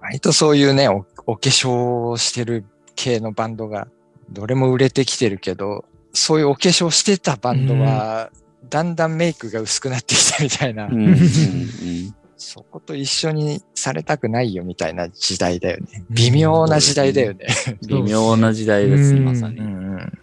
[0.00, 2.64] 割とそういうね、おお化粧をしてる
[2.96, 3.88] 系のバンドが、
[4.30, 8.30] どれも売れてきてるけど、そういうお化粧してたバンドは、
[8.68, 16.04] だんだんメイクが薄くなってきたみたいな、うんうんうんそこと一緒にされたくないよみたいな時代だよね。
[16.08, 17.48] 微妙な時代だよね。
[17.88, 19.62] 微妙な時代です、うんまさにう。
[19.64, 20.18] ん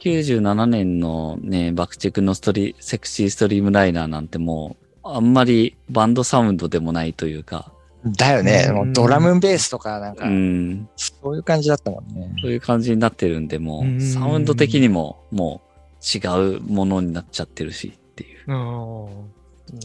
[0.00, 7.72] 97年のね、爆竹のストリ、セクシーストリームライナーなんてもう、あんまりバンドサウンドでもないというか、
[8.04, 8.12] うん。
[8.12, 8.66] だよね。
[8.68, 12.34] うんもうドラムベースとかなんかう、ん、そういう感じだったもんね。
[12.40, 15.72] そういう感じになってるんで、もう、うんサウンド的にも、もう、
[16.04, 18.50] 違うものになっちゃってるしっていう。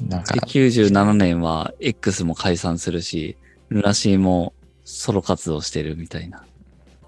[0.09, 3.37] なんかで、97年は X も解散するし、
[3.69, 4.53] ルナシーも
[4.83, 6.43] ソロ活動してるみたいな。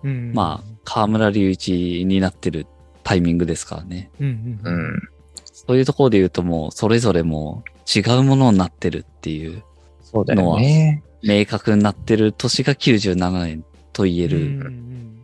[0.04, 2.68] うんまあ、河村隆一になってる
[3.04, 4.10] タイミングですからね。
[4.20, 4.74] うんうん。
[4.74, 5.02] うん。
[5.52, 9.64] そういうところで言うともう、それぞれもう違うものになってるっていう、
[10.02, 11.04] そうだよね。
[11.24, 15.20] 明確になってる年が97年と言えうるん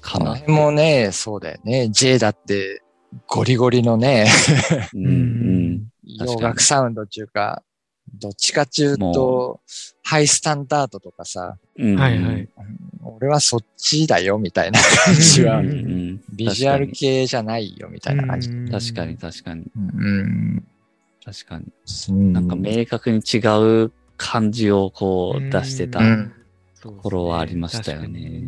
[0.00, 0.24] かな。
[0.24, 1.88] この辺もね、そうだよね。
[1.90, 2.82] J だって、
[3.26, 4.26] ゴリゴリのね、
[4.94, 7.62] う、 うんん 確かに洋楽サウンドっていうか、
[8.14, 9.60] どっちかっていうもと、
[10.02, 11.90] ハイスタンダードとかさ、うん。
[11.92, 12.48] うんはいはい。
[13.02, 18.50] 俺はそっちだよみたいな 感じはうん、うんビジュアル系じゃないよみたいな感じ。
[18.70, 20.64] 確かに確かにうん。
[21.26, 21.64] 確かに。
[22.10, 22.32] うん。
[22.32, 23.38] なんか明確に違
[23.84, 25.98] う感じをこう出してた。
[25.98, 26.32] うん。
[26.74, 28.42] そうですね頃はありましたよね。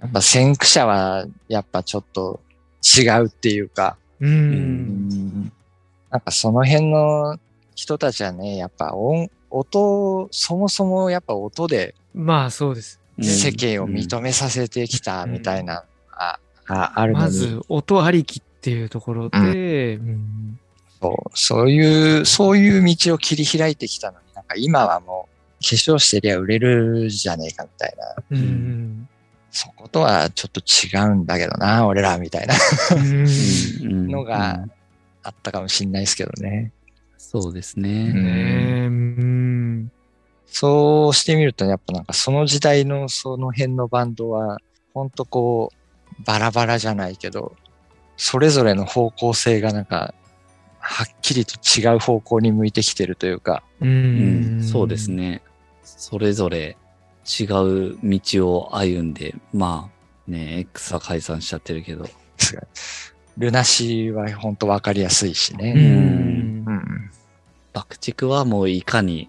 [0.00, 2.40] やっぱ先駆者は、やっぱちょっと
[2.82, 4.26] 違うっていうか、う。
[4.26, 5.52] うん。
[6.10, 7.38] なんかその辺の
[7.74, 13.00] 人たちはね、やっぱ音、音、そもそもやっぱ音でまあそうです。
[13.18, 20.60] うん世間を認めさせてきたみたいな、あああるまず音ありきっていうところで、うん
[21.00, 25.28] そうそういう、そういう道を切り開いてきたのに、なんか今はも
[25.60, 28.22] う化粧してりゃ売れるじゃねえかみたいな。
[28.30, 29.08] うん
[29.50, 32.54] そことはちょっと違うんだけどな、俺ら、みたいな
[32.92, 34.70] うんのがうん
[35.22, 36.72] あったかもしんないですけどね。
[37.16, 37.78] そうです。
[37.78, 39.90] ねうん。
[40.46, 44.58] そうしてみると、やっぱなんかその時代のその辺のバンドは、
[44.94, 47.54] ほんとこう、バラバラじゃないけど、
[48.16, 50.14] それぞれの方向性がなんか、
[50.90, 54.62] はっきりと違う方向に向いてきてるというか、ううんん。
[54.64, 55.10] そうです。
[55.10, 55.42] ね。
[55.84, 56.78] それぞれ
[57.26, 58.20] 違う道
[58.50, 59.90] を歩んで、ま
[60.26, 62.08] あね、X は解散しちゃってるけど。
[63.36, 65.72] ルナシーはほんとわかりやすいしうね。
[65.74, 66.70] んう。
[66.70, 67.10] ん。
[67.74, 69.28] 爆竹はもういかに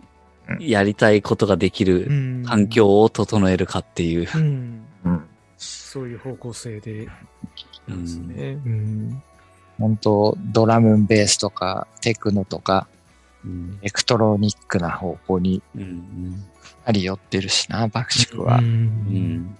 [0.59, 2.69] やりたいことができるうん環。
[2.69, 4.27] 境を整えるかっていう。
[4.33, 4.81] うん。
[5.03, 5.23] うん。
[5.57, 7.05] そういう方向性で。
[7.05, 7.09] で
[8.07, 8.57] すね。
[8.65, 9.21] うん。
[9.79, 12.87] 本当ドラムンベースとか、テクノとか、
[13.45, 16.43] うんエレクトロニックな方向にうん
[16.83, 18.57] あり寄ってるしな、爆竹は。
[18.57, 18.61] う。
[18.61, 19.57] うんん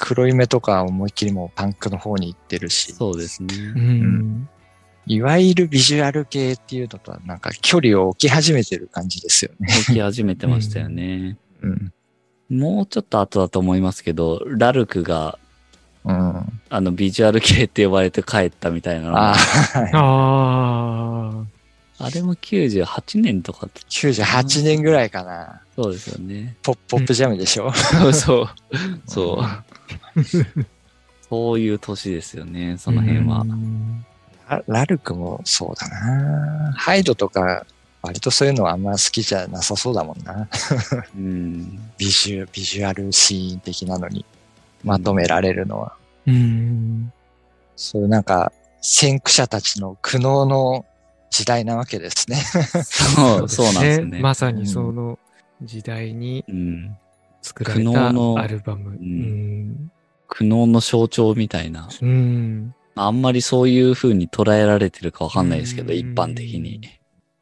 [0.00, 3.54] 黒い目とかは思いっきりもうパンクの方に行ってるし、そうですね。
[3.74, 4.48] うん。
[5.06, 9.68] いわゆるビジュアル系っていうのとはなんか距離を置き始めてる感じですよね。
[9.86, 11.38] 起き始めてましたよね。
[11.62, 11.92] うん。
[12.50, 15.38] もうちょっと後だと思いますけど、ラルクが、
[16.04, 16.60] うん。
[16.70, 19.36] あの、ビジュアル系って呼ばれて帰ったみたいなああ、
[19.94, 21.44] ああ。
[22.00, 25.62] あれも98年とかって、98年ぐらいかな。
[25.74, 26.56] そうですよね。
[26.62, 28.48] ポップポップジャムでしょ、そ うそう。
[29.06, 30.66] そう。
[31.28, 33.44] そういう年ですよね、その辺は
[34.66, 36.72] ラルクもそうだな。
[36.74, 37.66] ハイドとか、
[38.00, 40.48] 割とそういうのはあんま好きじゃなさそうだもんな。
[41.16, 41.78] うん。
[41.98, 44.24] ビジュ、ビジュアルシーン的なのに
[44.84, 45.96] まとめられるのは。
[46.26, 47.12] うん。
[47.76, 50.84] そういうなんか、先駆者たちの苦悩の
[51.30, 52.36] 時代なわけですね。
[52.36, 54.20] そう、 そうなんですね。
[54.20, 55.18] まさにその
[55.62, 56.96] 時代にうん。
[57.42, 58.90] 作られ苦悩のたアルバム。
[58.90, 59.92] んうん。
[60.26, 61.88] 苦悩の象徴みたいな。
[62.02, 62.74] うん。
[62.94, 66.80] あんまりそういう風に捉えられてるかわかんないですけど、うん一般的に。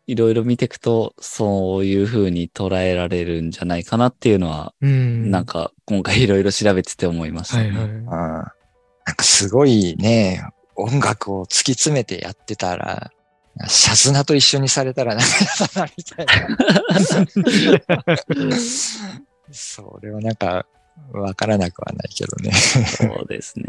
[0.06, 5.30] いろいろ見ていくと、そういう風に捉えられるんじゃないかなっていうのは、うん。
[5.30, 7.70] なんか今回いろいろ調べてて思いましたね。
[7.70, 7.84] はいはい。
[7.86, 8.04] うん。
[8.06, 13.10] なんかすごいね、音楽を突き詰めてやってたら、
[13.66, 16.26] シャズナと一緒にされたらなんか嫌だな、みたい
[18.46, 18.56] な。
[19.50, 20.66] それはなんか、
[21.12, 22.52] わからなくはないけどね。
[22.52, 23.66] そうですね。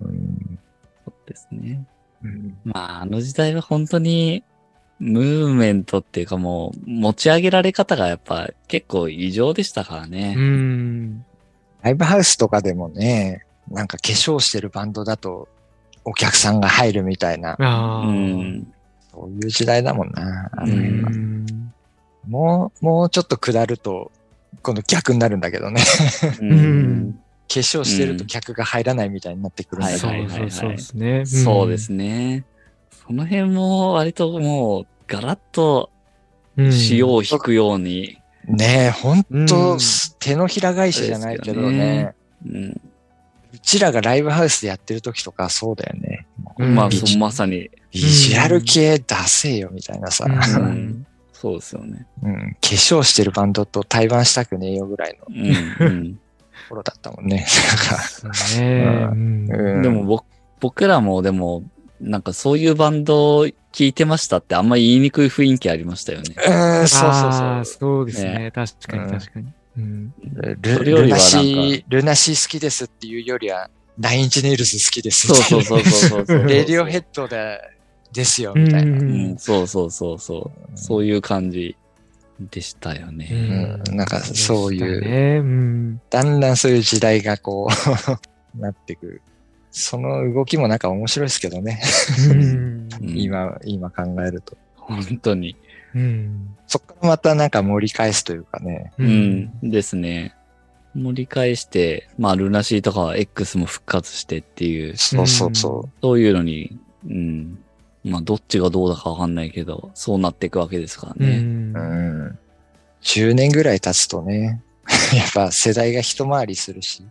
[0.00, 0.58] うん
[1.04, 1.86] そうですね。
[2.24, 4.44] うんまあ、あの時代は本当に、
[5.02, 10.34] ムーブメントっていうかもう、持ち上げられ方がやっぱ結構異常でしたからね。
[10.36, 11.24] うん。
[11.82, 15.48] ライブハウスとかでもね、なんか化粧してるバンドだと
[16.04, 18.06] お客さんが入るみたいな、ああ。
[18.06, 18.72] うん。
[19.10, 20.50] そういう時代だもんな。
[20.56, 21.72] あうの辺はん。
[22.28, 24.12] もう、もうちょっと下ると、
[24.62, 25.82] 今度逆になるんだけどね。
[26.40, 31.26] ううん化粧してると客が入らないみたいになってくるんだけど、そうはいはいはいそうそうですね。
[31.26, 32.44] そうですね。
[33.06, 35.90] その辺も割ともう、ガラッと
[36.56, 36.72] うん。
[36.72, 39.78] 潮を引くように、ねえ、ほんうんと、
[40.18, 42.14] 手のひら返しじゃないけどね。
[42.46, 42.80] うん
[43.54, 46.26] うちらがライブハウスでやってる時とかそうだよね。
[46.58, 52.06] うんまあ、そうまさに、ビジュアル系出せよみたいなさ、ううんん、 そうですよね。
[52.22, 56.18] うん、化粧してるバンドと対バンしたくねえよぐらいのうんうん
[56.70, 57.44] 頃だったもんね。
[57.46, 58.84] そうね。
[59.12, 60.24] うんうんでも僕
[60.58, 61.62] 僕らもでも、
[62.02, 66.34] なんかそういうバンド聞いてましたってあんまり言いにくい雰囲気ありましたよね。
[66.36, 67.64] うん、そうそうそう。
[67.64, 68.52] そうですね。
[68.54, 69.52] 確かうんに確かに。
[69.78, 70.14] うん。
[70.60, 76.48] ルルナシー、ルナシー好きですっていうよりは、ナインチネイルズ好きですそうみたいなそうそうそうそうそう。
[76.48, 77.60] レディオヘッドで、
[78.12, 78.98] ですよ、みたいな。
[78.98, 80.78] ううんん、そうそうそうそう。
[80.78, 81.76] そういう感じ
[82.50, 83.80] でしたよね。
[83.88, 85.38] うんなんかそういうね。
[85.38, 86.00] うん。
[86.10, 87.68] だんだんそういう時代がこ
[88.56, 89.22] う、 なってくる。
[89.72, 91.80] その動きもなんか面白いですけどね。
[92.30, 92.82] うんうん
[93.18, 94.56] 今、今考えると。
[94.76, 95.56] 本当に。
[95.94, 96.56] うん。
[96.66, 98.92] そっからまたなんか盛り返すというかね。
[98.98, 99.04] う。
[99.04, 100.34] ん、ですね。
[100.94, 107.58] 盛り返して、まあ、ルナシーとかは X も復活してっていう、そうそうそそういうのに、うん。
[108.04, 111.40] まあ、どっちがどうだかわかんないけど、そうなっていくわけですからうね。
[111.40, 111.80] んう。
[111.80, 111.82] う
[112.28, 112.38] ん。
[113.02, 114.62] 10年ぐらい経つとね、
[115.14, 117.04] やっぱ世代が一回りするし。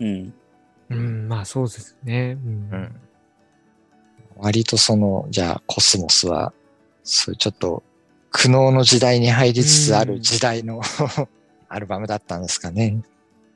[0.00, 0.34] うん。
[0.96, 1.28] うん。
[1.28, 2.38] まあそうですね。
[2.44, 3.00] うん。
[4.36, 6.52] 割とその、じゃあコスモスは、
[7.04, 7.82] そういうちょっと
[8.30, 10.80] 苦悩の時代に入りつつある時代の
[11.68, 13.02] アルバムだったんですかね。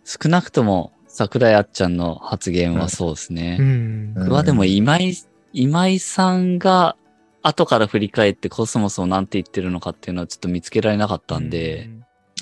[0.05, 3.57] 少なくとも、桜井あっちゃんの発言はそうですね。
[3.59, 4.13] うん。
[4.17, 5.15] うんでも今井、
[5.53, 6.97] 今井さんが
[7.43, 11.89] 後から振り返ってコスモスをなんて言ってるのかっていうのはちょっと見つけられなかったんで、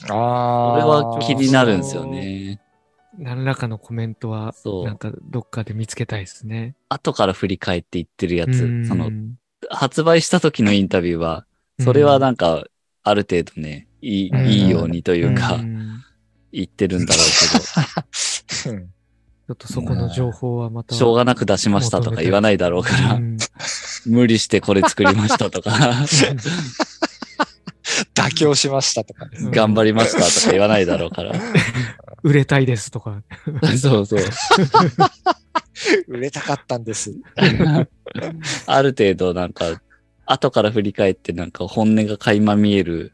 [0.02, 0.70] ああ。
[0.72, 2.60] これは気になるんですよね。
[3.18, 4.84] 何らかのコメントは、そう。
[4.84, 6.74] なんかどっかで見つけたいですね。
[6.88, 8.86] 後から振り返って言ってるやつ、うん。
[8.86, 9.10] その、
[9.70, 11.46] 発売した時のインタビューは、
[11.80, 12.64] それはなんか、
[13.02, 14.46] ある程度ね、いい、うん。
[14.46, 16.02] いいようにというか、ん。
[16.52, 17.20] 言ってるんだろ
[18.66, 18.86] ううん。
[18.86, 20.88] ちょっとそこの情報はまた。
[20.88, 23.36] けど、しょうがなく出しましたとか言わないだろうからう、ん。
[24.06, 25.70] 無理してこれ作りましたとか、
[28.14, 29.32] 妥協しましたとかね。
[29.40, 29.50] うん。
[29.50, 31.34] 頑張りましたとか言わないだろうから。
[32.22, 33.22] 売れたいですとか。
[33.78, 34.20] そうそう。
[36.08, 37.12] 売れたかったんです。
[38.66, 39.80] ある程度なんか、
[40.26, 43.12] 後から振り返ってなんか本音が垣間見える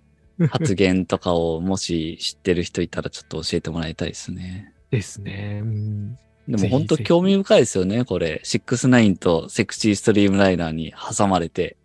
[0.51, 4.73] 発言とかをもし知ってる人いたらちょっと教えてもらいたいですね。
[4.91, 5.61] ですね。
[5.63, 8.41] うんでも本当興味深いですよね、これ。
[8.45, 11.77] 69とセクシーストリームライナーに挟まれて。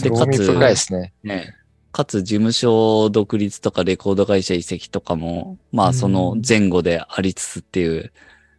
[0.00, 1.12] で興味深いですね。
[1.22, 1.57] ね。
[1.92, 8.12] かつ事務所独立とかレコード会社移籍とかも、まあその前後でありつつっていう、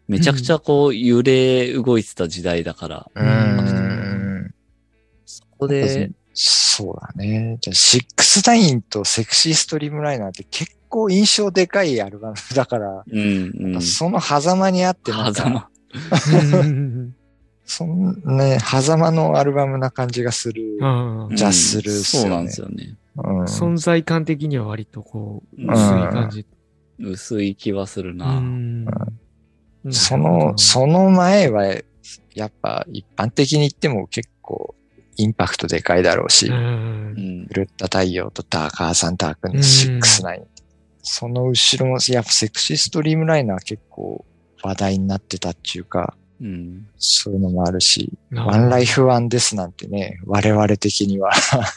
[0.08, 4.54] めちゃくちゃこう揺れ動いてた時代だから、うーん。
[5.26, 7.58] そこで、そうだね。
[7.62, 13.82] じゃあ、シックスナインとセクシーストリームライナーって結構印象でかいアルバムだから、うん、うん。
[13.82, 15.70] その狭間にあってなん狭か、
[16.32, 16.60] 間。
[16.60, 17.16] う ん
[17.66, 20.80] そんね、狭間のアルバムな感じがする。
[21.36, 22.96] じゃあするっすよねそうなんですよね。
[23.24, 26.46] うん存在感的には割とこう、うん薄い感じ。
[27.00, 28.40] 薄い気はするうな。
[28.40, 28.86] ん
[29.92, 31.66] その、その前は、
[32.34, 34.76] やっぱ一般的に言っても結構
[35.16, 37.48] インパクトでかいだろうし、ううんん。
[37.48, 40.42] 狂った太陽とダーカーサンタークのうん69。
[41.02, 44.26] その後ろも、やっぱセクシーストリームライナー結構
[44.62, 46.88] 話題になってたっていうか、うん。
[46.98, 51.32] そういうのもあるし、なワンライフワンですなんてね、我々的には。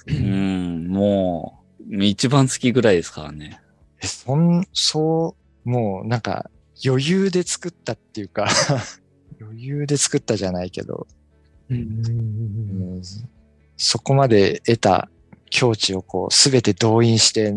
[0.06, 0.88] うん。
[0.88, 3.60] もう、一番好きぐらいですからね。
[4.02, 6.50] えそん、そう、もうなんか
[6.84, 8.48] 余裕で作ったっていうか、
[9.40, 11.06] 余裕で作ったじゃないけど、
[11.70, 13.02] うん。
[13.76, 15.08] そこまで得た
[15.50, 17.54] 境地をこう、すべて動員して、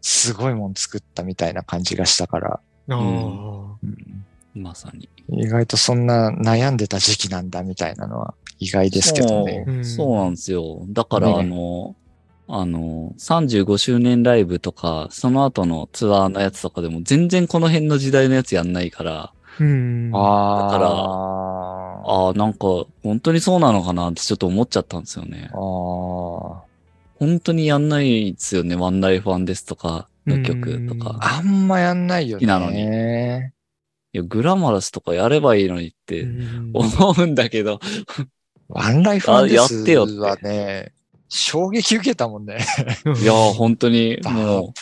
[0.00, 2.96] すごいもん作ったみたいな感じがしたから、うん。
[2.96, 5.08] ああうんまさに。
[5.28, 9.64] 意外とそんな悩んでた時期なんだみたいなのは意外ですけどね。
[9.66, 10.84] うんそうなんですよ。
[10.88, 11.96] だから、ねあの、
[12.48, 20.10] あの、35周年ライブとか、その後のツアーのやつとかでも全然この辺の時代のやつやんないから、うん。
[20.14, 20.72] ああ。
[20.72, 22.58] だからあああ、なんか、
[23.02, 25.56] 本当にそうなのかなってちょっと思っちゃったんですよねあ。。
[25.56, 26.70] ー
[27.20, 28.74] 本当にやんないですよね。
[28.76, 31.18] ワンライフワンですとかの曲とか。
[31.20, 32.46] あんまやんないよね。
[32.46, 33.50] 好きなのに
[34.12, 36.70] いや、グラマラスとかやればいいのにってうん。
[36.74, 37.80] 思うんだけど、
[38.68, 40.14] ワンライフワンですあやってよって。
[40.14, 40.92] はね、
[41.28, 42.58] 衝撃受けたもんね。
[43.04, 44.74] いやー、本当にも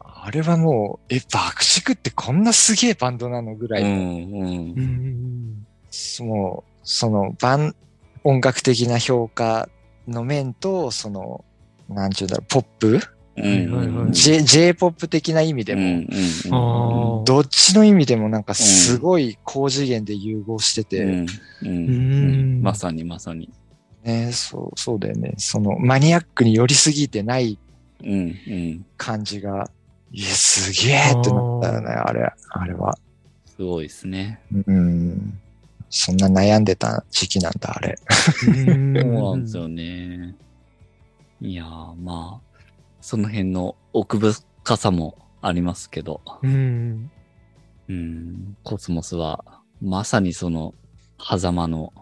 [0.00, 4.80] あれはもう、え、爆竹ってこんなすげえバンドなのぐう、らい、うん、うんう。
[4.80, 6.26] ん。
[6.26, 7.76] もう、その、バン、
[8.24, 9.68] 音楽的な評価
[10.08, 11.44] の面と、その、
[11.88, 13.00] なんちゅうんだろう、ポップ、
[13.36, 17.24] J-POP 的な意味でも。
[17.26, 21.26] どっちの意味でもなんかすごい高次元で融合してて、
[22.60, 23.50] まさにまさに。
[24.04, 25.34] ね、そう、そうだよね。
[25.36, 27.58] その、マニアックに寄りすぎてない
[28.04, 28.86] うんうん。
[28.96, 29.68] 感じが、
[30.12, 32.96] いや、すげえってなったよね、あれ、あれは。
[33.46, 34.40] すごいですね。
[34.66, 35.38] うん。
[35.90, 37.98] そんな悩んでた時期なんだ、あれ。
[38.48, 40.34] うん そうなんですよね。
[41.40, 42.45] いやー、まあ、
[43.06, 47.08] その辺の奥深さもありますけど、うん。
[47.88, 49.44] うん、コスモスは、
[49.80, 50.74] まさにその、
[51.20, 51.92] 狭間の、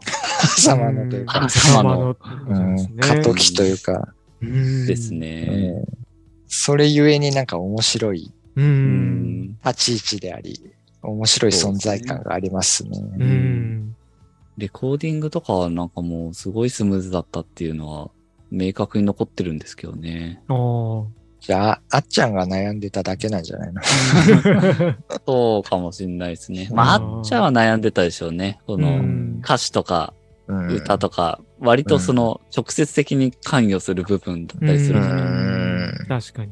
[0.57, 2.17] 様のというか、狭間の。
[2.49, 5.73] うん、過渡期というか、ですうね。
[5.73, 5.85] ん。
[6.47, 8.33] それゆえになんか面白い。
[8.57, 8.63] う。
[8.63, 9.43] うん。
[9.43, 9.59] ん。
[9.63, 12.99] 立ち位置であり、面白い存在感がありますね。
[13.19, 13.97] うん。
[14.57, 18.11] レコーディングとかはなんかもうすごいスムーズだったっていうのは
[18.51, 20.41] 明確に残ってるんですけどね。
[21.41, 23.81] じゃあ、あっちゃんが悩んでただけなんじゃないの？
[25.27, 26.69] そうかもしんないですね。
[26.73, 28.61] まあ、あっちゃんは悩んでたでしょうね。
[28.67, 30.15] こうのん歌詞とか
[30.47, 35.15] うん歌とか、割とその直接的に関与する部分だったりするうから。
[35.15, 36.51] ん確かに。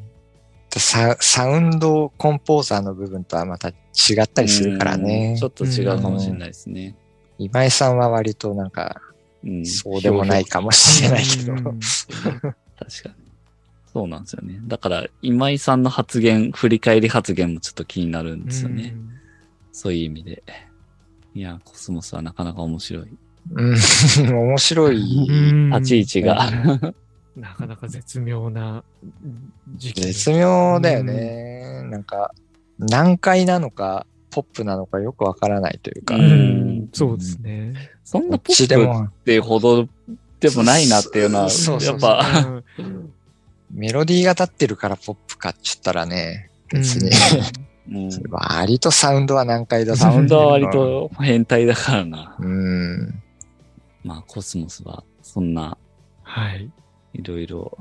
[0.75, 3.73] ササウンドコンポーザーの部分とはまた違
[4.23, 5.47] ったりするからねうんちょ。
[5.47, 6.95] っと違うかもしれないですね。
[7.37, 9.01] 今井さんは割となんか、
[9.45, 11.53] うんそうでもないかもしれないけど。
[11.53, 13.15] うん確かに。
[13.93, 14.59] そうなんですよね。
[14.63, 18.95] だから、今井さんの発言、振り返り発言もちょっっと気になるんですよね。
[19.71, 20.43] そういう意味で。
[21.35, 23.17] いや、コスモスはなかなか面白い。
[23.51, 23.75] うん、
[24.33, 24.95] 面白い。
[24.95, 26.93] うん立ち位置が。
[27.35, 28.83] なかなか絶妙な
[29.75, 30.01] 時期。
[30.01, 31.83] 絶妙だよね。
[31.83, 32.31] なんか、
[32.79, 36.79] 難解なのか、ポップなのかよくわからないというか、ううん。
[36.85, 37.73] ん、そうですね。
[38.03, 39.03] そんなポップちでも。
[39.03, 39.87] っていうほど
[40.39, 41.49] でもないなっていうのは、
[41.81, 43.13] やっぱ、うん。
[43.71, 47.11] メロディーが立ってるからポップかっちゅったらね、別に、
[47.91, 48.09] うん。
[48.31, 52.35] 割とサウンドは難解だとサウンドは割うんと変態だからな。
[52.39, 53.21] うん。
[54.03, 55.77] まあ、コスモスは、そんな、
[56.23, 56.69] はい。
[57.13, 57.77] いろいろ、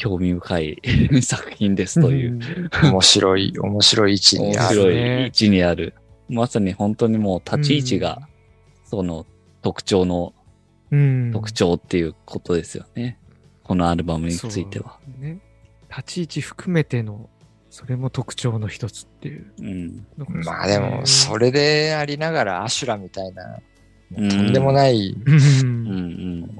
[0.00, 0.78] 興味深い
[1.22, 2.40] 作品ですという、
[2.82, 4.74] 面白い、面白い位置に面ある。
[4.76, 5.94] 白い位置にある。
[6.30, 8.26] まさに本当にもう立ち位置が、
[8.84, 9.26] その
[9.60, 10.32] 特徴の
[10.90, 11.30] うん。
[11.32, 13.18] 特徴っていうことですよね。
[13.62, 14.98] このアルバムについては。
[15.18, 15.38] ね。
[15.90, 17.28] 立ち位置含めての、
[17.68, 20.06] それも特徴の一つっていううん。
[20.42, 23.69] まあでも、それでありながらアシュラみたいな、うん
[24.14, 25.32] とんでもない、うん。
[25.32, 25.40] うん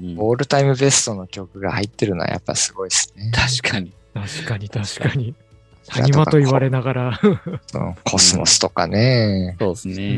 [0.01, 0.19] うんうん。
[0.19, 3.31] オールタイムベストの曲が入ってるのはやっぱすごいですね。
[3.33, 3.93] 確かに。
[4.13, 5.35] 確かに確かに。
[5.87, 7.19] 谷間と言われながら。
[8.03, 9.55] コスモスとかね。
[9.59, 10.17] そうですね。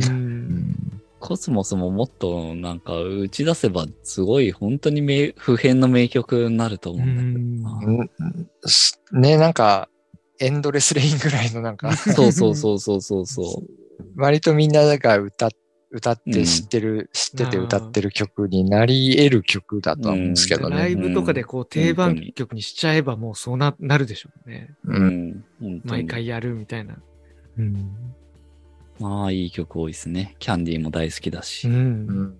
[1.19, 8.01] コスモスももっとなんか打ち出せばすごい本当に名普遍の名曲になると思うんだけどな。
[8.19, 9.88] うんすね、なんか、
[10.39, 13.63] エンドレスレインぐらいのなんか、そうそうそうそうそうそ
[14.17, 15.49] 割とみんなが歌っ
[15.95, 21.09] 歌っうんて知ってる、知ってて歌ってる曲になり得る曲だとは思うんですけどライね。
[21.09, 24.73] ブとかでこう定番曲にしちゃえばもうそうななるでしょうね。
[24.85, 24.91] う。
[24.91, 24.95] う。
[25.61, 26.97] うん毎回やるみたいな。
[27.59, 27.91] うん。
[28.99, 30.35] まあいい曲多いですね。
[30.39, 31.67] キャンディーも大好きだし。
[31.67, 31.77] うんう
[32.23, 32.35] ん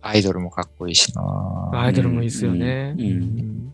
[0.00, 2.94] アイドルもかっこいいしなアイドルもいいですよね。
[2.98, 3.72] うんうんうん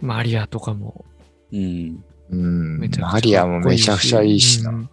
[0.00, 1.04] マリアとかも
[1.52, 2.04] うん。
[2.30, 4.70] うんマリアもめちゃくちゃいいしな。
[4.70, 4.90] うん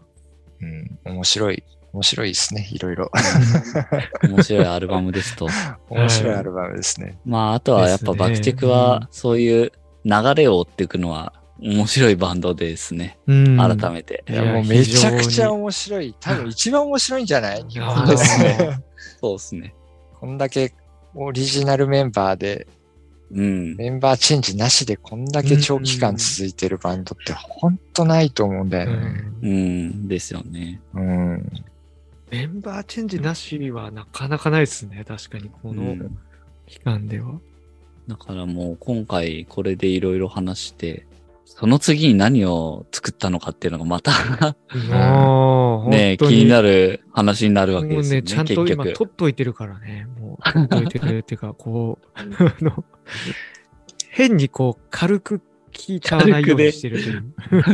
[0.61, 0.99] うん。
[1.05, 1.63] 面白い。
[1.95, 2.67] 面白いですね。
[2.71, 3.09] いろいろ。
[4.23, 5.47] 面白いアルバムですと。
[5.89, 7.17] 面白いアルバムですね。
[7.25, 9.71] まああとはやっぱバクテクはそういう
[10.03, 11.31] 流れを追っていくのは
[11.61, 13.17] 面白いバンドですね。
[13.27, 14.25] うん改めて。
[14.29, 16.13] いや、もうめちゃくちゃ面白い。
[16.19, 17.63] 多分一番面白いんじゃない？
[17.69, 18.79] 日あ本ーですね。
[19.21, 19.73] そうですね。
[20.19, 20.73] こんだけ
[21.13, 22.67] オリジナルメンバーで、
[23.31, 23.75] うん。
[23.77, 28.99] メンバーチェンジなしでこんだけ長期間続いてるバンドってほんとないと思うんだようね。
[28.99, 29.47] んう
[29.93, 30.07] ん。
[30.07, 30.81] ですよね。
[30.93, 31.51] うん。
[32.35, 35.05] メンバーチェンジなしはなかなかないですね。
[35.07, 36.17] 確かに、このうん
[36.65, 37.39] 期間では。
[38.07, 41.05] だからもう今回これでいろいろ話して、
[41.45, 44.11] その次に何を作ったのかっていうのがまた
[45.89, 48.23] ね、気になる話になるわけですよね。
[48.23, 48.83] ちゃんと今。
[48.83, 50.07] 取っといてるからね。
[50.19, 52.25] もう、取っといてるっていうか、 こう、あ
[52.61, 52.83] の、
[54.09, 57.17] 変にこう、軽く聞いちゃわないようにしてるとい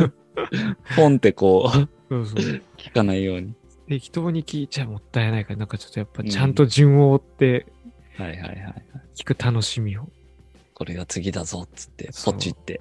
[0.04, 0.12] う。
[0.96, 2.62] ポンってこう、そうそう。
[2.76, 3.54] 聞かないように。
[3.92, 7.66] 適当に聞いちゃもったいないから、なんかちょっとやっぱちゃんと順を追って
[8.16, 8.84] はいはいはい。
[9.14, 10.08] 聞く楽しみを。
[10.72, 12.80] これが次だぞっつって、ポチって。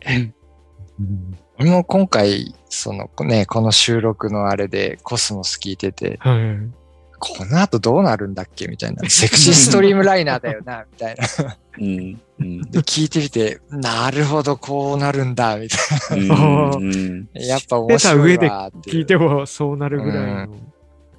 [1.59, 6.71] 俺も今回、そのね、この収録のあれでコスモス聞いてて、はい。
[7.19, 9.07] この後どうなるんだっけみたいな。
[9.09, 11.57] セクシーストリームライナーだよな、 みたいな。
[11.77, 12.21] うん。
[12.39, 12.61] うん。
[12.71, 17.41] で、聞いてみて、なるほど、こうなるんだ、みたいうんうんな。
[17.41, 20.55] やっぱ面白いわっていう聞いてもそうなるぐらいの。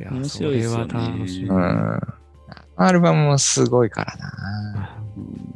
[0.01, 1.49] いや面白いですよねそれは楽しみ。
[1.49, 2.01] うん。
[2.77, 4.97] アルバムもすごいからな。
[5.17, 5.53] うん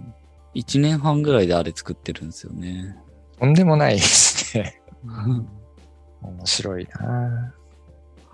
[0.55, 2.97] 一年半ぐらいであれ作ってるんですよね。
[3.39, 4.81] とんでもないですね。
[6.23, 7.55] 面白いな。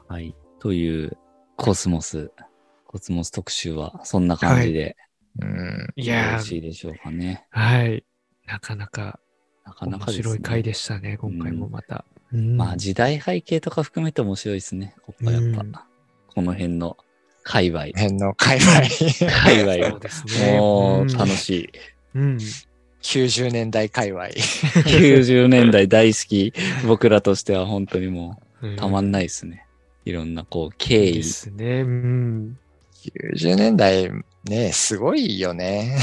[0.07, 0.33] はい。
[0.61, 1.17] という、
[1.57, 2.31] コスモス、
[2.87, 4.97] コスモス特集は、そんな感じで、
[5.41, 5.49] うん。
[5.49, 7.45] よいやーろしいでしょうかね。
[7.51, 8.05] はい。
[8.47, 9.19] なかなか
[9.65, 10.17] なかな面かね。
[10.19, 12.05] 白い回でしたね、今回もまた。
[12.31, 14.95] まあ、時代背景とか含めて面白いですね。
[15.05, 15.73] ここはやっぱ、うん
[16.35, 16.97] この辺の
[17.43, 17.87] 界隈。
[17.87, 18.81] 辺の界隈。
[19.45, 20.59] 界隈そうですね。
[20.59, 21.71] もうん楽しい。
[22.15, 22.39] うん。
[23.03, 24.27] 90年代界隈。
[24.27, 26.53] 90年代大好き。
[26.87, 29.67] 僕らとしては本当にもうたまんないですね。
[30.05, 31.23] いろんなこう経緯で。
[31.25, 31.83] すね。
[31.83, 32.59] うん。
[33.35, 34.11] 90年代
[34.45, 35.99] ね、すごいよね。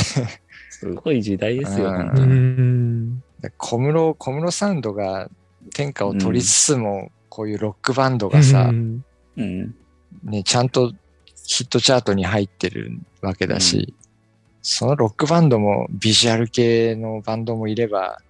[0.70, 2.34] すごい時代ですよ、うんう本当に。
[2.34, 3.24] ん。
[3.58, 5.30] 小室、小室サウンドが
[5.74, 9.04] 天下を取りつつも、こういうロックバンドがさ、うん
[9.38, 9.76] うん。
[10.24, 10.94] ね、ちゃんと
[11.46, 13.94] ヒットチャートに入ってるわけだし、
[14.62, 18.22] そのロックバンドもビジュアル系のバンドもいれば、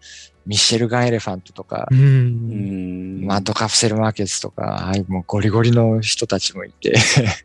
[0.46, 1.96] ミシェルガン・エレファントとかう、。
[1.96, 3.26] うんん。
[3.26, 6.96] マッドカプセルマーケッツとか、はい、もうゴリゴリの人たちもいて、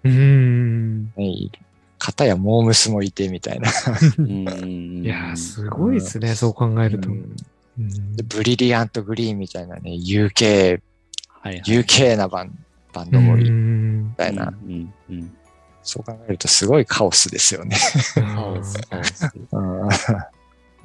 [0.04, 1.04] うん。
[1.16, 1.50] ね、
[1.98, 3.70] 片やモームスもいてみたいな。
[4.18, 7.10] うんいやー、すごいですね、そう考えると。
[7.10, 7.36] うんうん
[8.14, 10.80] でブリリアント・グリーンみたいなね、UK、
[11.40, 11.62] はいはい。
[11.62, 12.56] UK なバン
[12.92, 13.50] バンドもいる
[14.04, 14.46] みうんたいな。
[14.46, 14.94] うん。
[15.10, 15.36] うん。
[15.82, 17.76] そう考えるとすごいカオスですよね。
[18.14, 19.30] カオス、カオス。
[19.52, 19.88] うん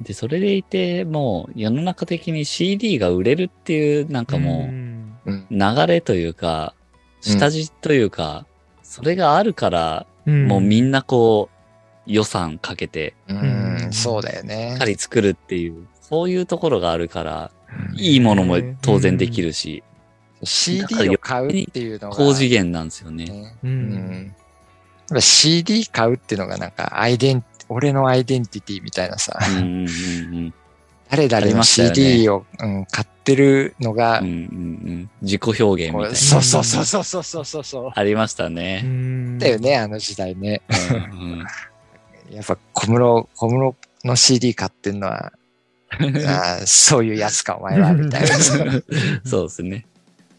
[0.02, 6.74] で、それでいて、もう世の中的に CD が売れるっていう、なんかもんう流れというか、
[7.20, 8.46] 下地というか、
[8.82, 11.50] それがあるから、うんもうみんなこ
[12.06, 14.84] う、予算かけて、ううんん、そうだよしねっか。
[14.86, 17.50] り作るっていう、そういうところがあるから、
[17.90, 19.82] うんいいものも当然できるし、
[20.44, 22.16] CD を買うっていうのが。
[22.16, 23.24] 高次元なんですよね。
[23.24, 24.34] ねうん、
[25.10, 29.38] うん、CD 買うっていうのがなんかアイデン、俺のアイデンティティみたいなさ。
[29.40, 30.54] うんうんうん、
[31.10, 34.36] 誰々の CD を、ね、うん、買ってるのが、うんうんう
[34.92, 36.16] ん、自己表現みたいな。
[36.16, 37.92] そうそうそうそうそうそうそう。
[37.94, 38.84] ありましたね。
[39.38, 40.62] だよね、あの時代ね。
[40.68, 41.46] うんうん、
[42.30, 45.32] やっぱ小室、小室の CD 買ってるのは、
[46.26, 48.28] あそういうやつか、お前は、みたいな。
[49.24, 49.86] そうですね。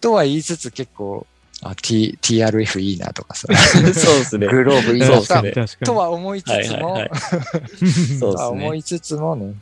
[0.02, 1.26] とは言いつつ結構、
[1.64, 3.48] あ、T、TRF いいなとかさ、
[3.94, 4.48] そうですね。
[4.48, 5.86] グローブいいなとかそうっすね。
[5.86, 7.10] とは思いつつも、はいはいはい。
[8.20, 8.66] そうとはですね。
[8.66, 9.54] 思いつつもね、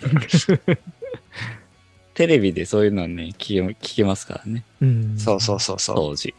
[2.14, 4.64] テレビでそういうのね、聞け聞けますからね。
[4.80, 5.96] うんそうそうそうそう。
[5.96, 6.34] 当時。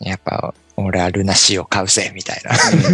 [0.00, 2.50] やっぱ、俺はルナシーを買うぜ、みたいな。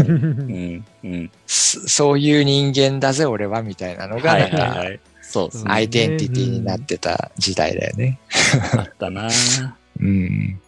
[0.06, 0.84] うん。
[1.04, 1.30] うん。
[1.46, 5.00] そそういう人間だぜ、俺は、みたいなのが、はないんか、はいはい。
[5.32, 5.72] そうですね。
[5.72, 8.20] アイデンティティになってた時代だよね。
[8.76, 9.30] あったな
[9.98, 10.60] うん。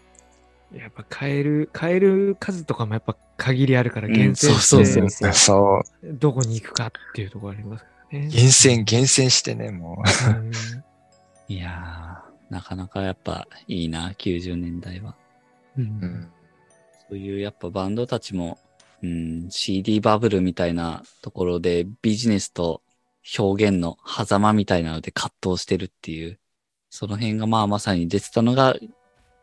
[0.73, 6.15] やっぱ買える、買える数とかもやっぱ限りあるからうん厳選そうして、そうそうそう。
[6.15, 8.29] どこに行くかっていうところありますからね。
[8.29, 10.51] 厳選、厳選してね、もうん
[11.55, 15.15] いやー、なかなかやっぱいいな、90年代は。
[15.77, 15.85] うう。
[15.85, 16.29] うんん。
[17.11, 18.59] そういうやっぱバンドたちも、
[19.03, 22.81] うん、CD バブルみたいなところでビジネスと
[23.39, 26.39] 表現の狭間みたいなので葛藤してるっていう、
[26.91, 28.77] その辺がまあまさに出てたのが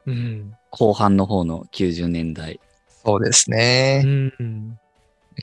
[0.06, 0.54] うん。
[0.70, 2.60] 後半の方の90年代。
[3.04, 4.04] そうですうね。
[4.04, 4.80] ん。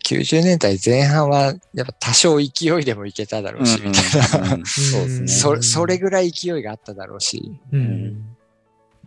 [0.05, 4.55] 90年代前半は、やっぱ多少勢いでもいけただろうし、みたいな。
[4.55, 5.29] うん そうですね。
[5.29, 8.37] そそれぐらい勢いがあっただろうし、うん。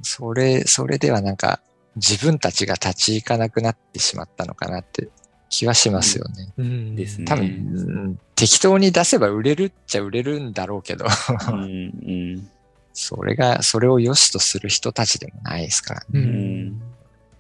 [0.02, 1.62] それ、それではなんか、
[1.96, 5.10] 自分たちが立ち行かなくなってしまったのかなって
[5.52, 6.52] 気はしますよね。
[6.58, 6.96] うん。
[6.96, 11.06] ですね多分、うん適当に出せば売れるっちゃ売れるんだろうけど、
[11.52, 12.50] うんうん
[12.94, 16.06] それが、それを良しとする人たちでもないですからね。
[16.14, 16.82] ううんん。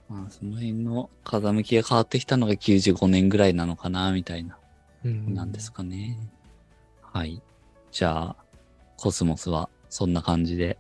[0.07, 4.57] まあ、その辺の風向きが変わってきたのが95年ぐらいなのかな、みたいな、
[5.03, 6.17] うんなんですかね。
[7.01, 7.41] はい。
[7.91, 8.35] じゃあ、
[8.95, 10.77] コスモスはそんな感じで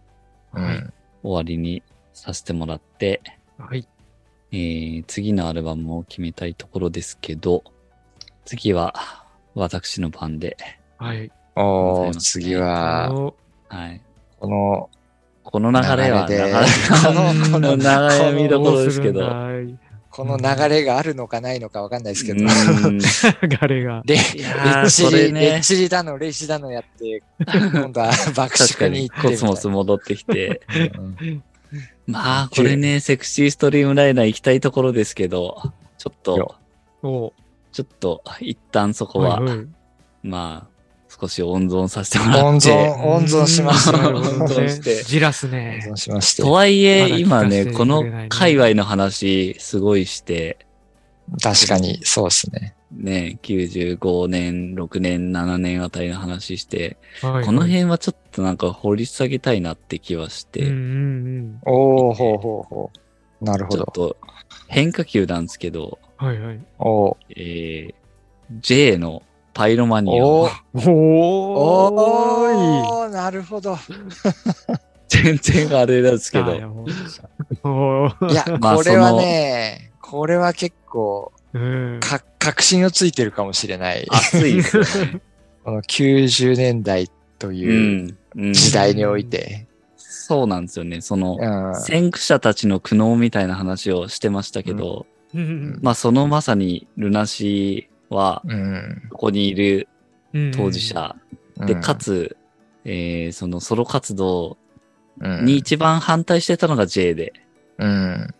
[0.53, 0.93] うん。
[1.23, 1.81] 終わりに
[2.13, 3.21] させてもらって、
[3.57, 3.87] はい。
[4.53, 7.63] えー、次のアルバムを決めたいところですけど、
[8.43, 8.93] 次は
[9.55, 10.57] 私の番で、
[10.97, 11.31] はい。
[11.55, 13.35] おー、次は、お
[13.69, 14.01] はい。
[14.39, 14.89] この、
[15.43, 19.21] この流れは、流れこのこの悩みどころですけど、
[20.09, 22.99] この流れがあるのかないのかわかんないですけど、うん。
[22.99, 23.09] だい
[23.43, 24.03] ガレが。
[24.05, 30.61] レいレッチリ、ねッ、チリだの、レイシだのやって、今度は爆確かに縮に行ってコスモス戻ってきて、
[31.19, 31.43] うん
[32.07, 35.61] まあ、これね、セクシーストリームライナー行きたいところですけど、
[35.97, 36.55] ちょっと、
[37.03, 37.33] お
[37.71, 39.67] ちょっと、一旦そこは、はいはい。
[40.23, 40.71] まあ、
[41.19, 44.03] 少し温存させてもら温存、っ て、温存しますうんよ。
[44.03, 45.03] なるほど温存ねして。
[45.03, 45.45] じらす。
[45.45, 45.85] 温ね。
[45.87, 46.51] 存しましてと。
[46.51, 50.65] はいえ、ま今ね、この界隈の話、すごいして、
[51.41, 52.75] 確かに、そうですね。
[52.91, 60.79] ね、95年、6年、7年あたりの話して、はいはいこの辺はちょっとなんか掘り下げたいなって気はして、うんう
[61.41, 62.91] んおー、ほうほうほ
[63.41, 63.45] う。
[63.45, 63.77] なるほど。
[63.77, 64.17] ちょっと
[64.67, 66.27] 変化球なんですけど、うん。
[66.27, 66.59] はいはい。
[66.79, 67.93] おー、えー、
[68.59, 69.23] J の
[69.53, 70.51] パイロマニアおー、
[70.89, 73.77] おーいおー、なるほど。
[75.11, 76.67] 全然あれなんですけど、いや、
[78.59, 84.07] まあこれはね、これは結構、うんか、確信をついてるかもしれない。
[84.09, 85.21] 熱いですよね。
[85.63, 87.53] この90年代とう。
[87.53, 88.17] いう
[88.53, 89.67] 時代において。
[89.95, 91.01] そうなんですよね。
[91.01, 91.75] その、うん。
[91.75, 99.03] 先駆者たちの苦悩みたいな話をしてましたけど、うんまあそのまさにルナシーは、うん。
[99.11, 99.87] ここにいる
[100.33, 101.15] うん当事者
[101.57, 102.35] うんで、か、つ、
[102.85, 104.57] えーそのソロ活動
[105.19, 107.33] うんに一番反対してたのが J で。
[107.77, 108.33] うん。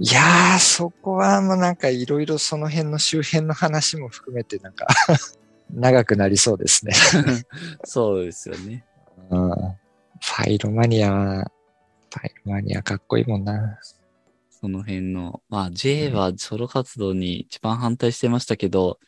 [0.00, 4.86] いやー、そこはもうなんかいろいろその辺の周辺の話も含めてなんか
[5.74, 6.92] 長くなりそうですね。
[7.84, 8.84] そうですよね。
[9.30, 9.50] うん。
[9.50, 11.50] ファイロマニアは、
[12.10, 13.78] ファイロマニアかっこいいもんな。
[14.50, 18.98] その辺の、まあ J はソロ活動に一番反対してましたけど、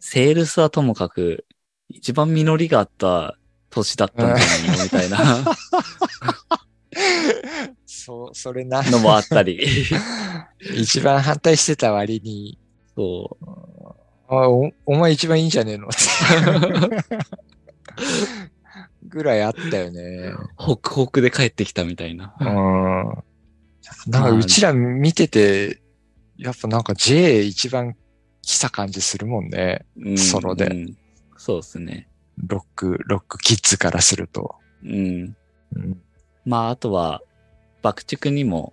[0.00, 1.44] セールスはともかく
[1.88, 3.36] 一番実りがあった
[3.70, 4.84] 年だったんじゃないの？
[4.84, 5.18] みたいな
[8.04, 8.82] そう、 それな。
[8.82, 9.64] のもあったり。
[10.76, 12.58] 一番反対してた割に、
[12.96, 13.44] そう。
[14.28, 15.88] あおお前一番いいんじゃねえの？
[19.04, 20.32] ぐらいあったよね。
[20.56, 22.34] ホクホクで帰ってきたみたいな。
[22.40, 22.48] うん。
[24.10, 25.82] なんかうちら見てて、
[26.38, 27.94] やっぱなんか J 一番
[28.40, 29.84] 来た感じするもんね。
[29.96, 30.96] うんソロでうん
[31.36, 32.08] そうですね。
[32.38, 34.54] ロック、ロックキッズからすると。
[34.84, 35.36] うん。
[35.74, 36.00] うん、
[36.44, 37.20] まあ、あとは、
[37.82, 38.72] 爆竹にも、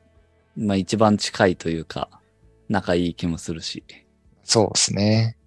[0.56, 2.10] まあ一番近いというか、
[2.70, 3.84] 仲いい気もするし。
[4.44, 5.38] そうですね。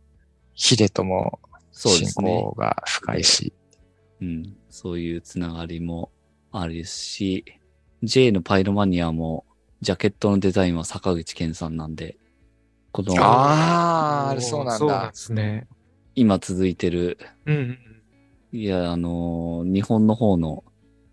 [0.55, 1.41] ヒデとも
[1.73, 2.35] 親そうですね。
[2.35, 3.53] 交が深いし。
[4.21, 4.57] うん。
[4.69, 6.11] そういうつながりも
[6.51, 7.45] あるし、
[8.03, 9.45] J のパイロマニアも、
[9.81, 12.17] ジャケットのデザインは坂口健さんなんで、
[12.93, 15.67] この、あーあれそうなんだそうですね。
[16.15, 17.79] 今続いてる、うんうん
[18.55, 20.63] いや、あのー日本の方の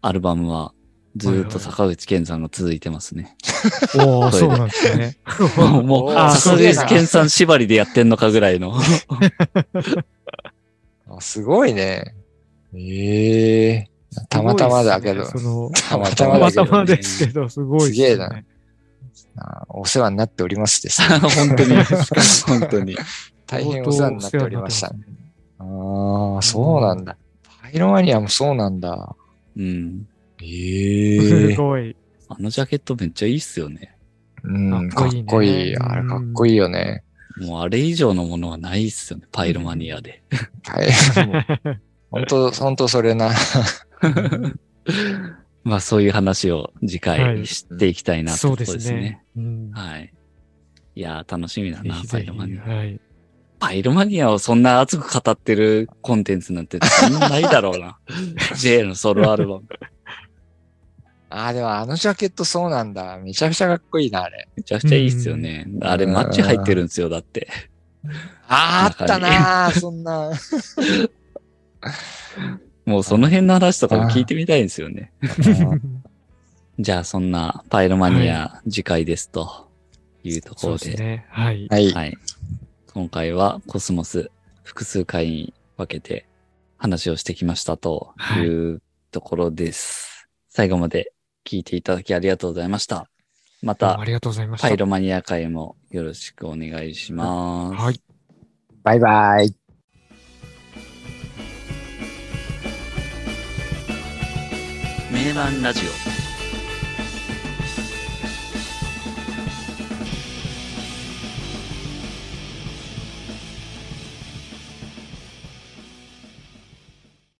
[0.02, 0.74] アルバムは、
[1.16, 3.36] ずーっと坂口健さんが続いてますね。
[3.96, 4.02] うん。
[4.02, 5.18] おー、そうなんですね。
[5.84, 8.74] もう、坂口健さん縛りでやってんのかぐらいの。
[11.10, 12.14] あすごいね。
[12.76, 13.90] ええ
[14.30, 15.26] たまたまだけど、
[15.72, 17.96] たまたたまだけど、またまですけど、すごいっすね。
[17.96, 18.44] すげえな
[19.38, 21.02] あお世話になっておりますです。
[21.10, 21.76] 本当に、
[22.46, 22.98] 本当に。
[23.48, 24.88] 大変お世話になっておりました。
[24.88, 24.92] あ
[26.40, 27.18] あ、そうなんだ。
[27.62, 29.16] パイロマニアもそうなんだ。
[29.58, 30.08] うん。
[30.42, 31.96] えすえごい。
[32.28, 33.96] あのジャケットめっちゃいいっすよね。
[34.44, 35.78] うん、かっこいいねこいい。
[35.78, 37.04] あれかっこいいよね。
[37.42, 39.28] もうあれ以上のものはないっすよね。
[39.32, 40.24] パイロマニアで。
[40.68, 40.90] はい。
[42.12, 43.32] 本当本当それな。
[45.64, 49.22] まあそういう話を次はい回していきたいなっうでことですすねね。。
[49.38, 50.14] うんはい。
[50.96, 52.02] いやー楽しみだな。
[52.10, 52.64] パイロマニア。
[52.64, 53.00] はい。
[53.60, 58.00] パイロマニアをそんな熱く語ってるコンテンツなんてそんなないだろうな。
[58.58, 59.66] J のソロアルバム。
[61.30, 63.18] ああ、でもあのジャケットそうなんだ。
[63.20, 64.48] めちゃくちゃかっこいいな、あれ。
[64.56, 65.68] めちゃくちゃいいっすよね。
[65.82, 67.48] あれマッチ入ってるんですよ、だって。
[68.48, 70.32] あーあったなー、そんな。
[72.86, 75.12] もうその辺の話とかも聞いてみたいんですよね。
[76.80, 79.70] じゃあそんなパイロマニア次回ですと
[80.24, 80.86] いうとこそうろで。
[80.92, 81.26] ですね。
[81.30, 81.68] はい。
[81.70, 81.92] はい。
[81.92, 82.18] はい。
[82.94, 84.32] 今回はコスモス
[84.64, 86.26] 複数回に分けて
[86.78, 90.28] 話をしてきましたというところです。
[90.48, 91.14] 最後まで
[91.50, 93.10] 聞いていただきありがとうございました。
[93.64, 94.68] またありがとうございました。
[94.68, 97.82] パイロマニア会もよろしくお願いします。
[97.82, 98.00] はい。
[98.84, 99.56] バイバイ。
[105.12, 105.82] 名盤ラジ
[106.16, 106.19] オ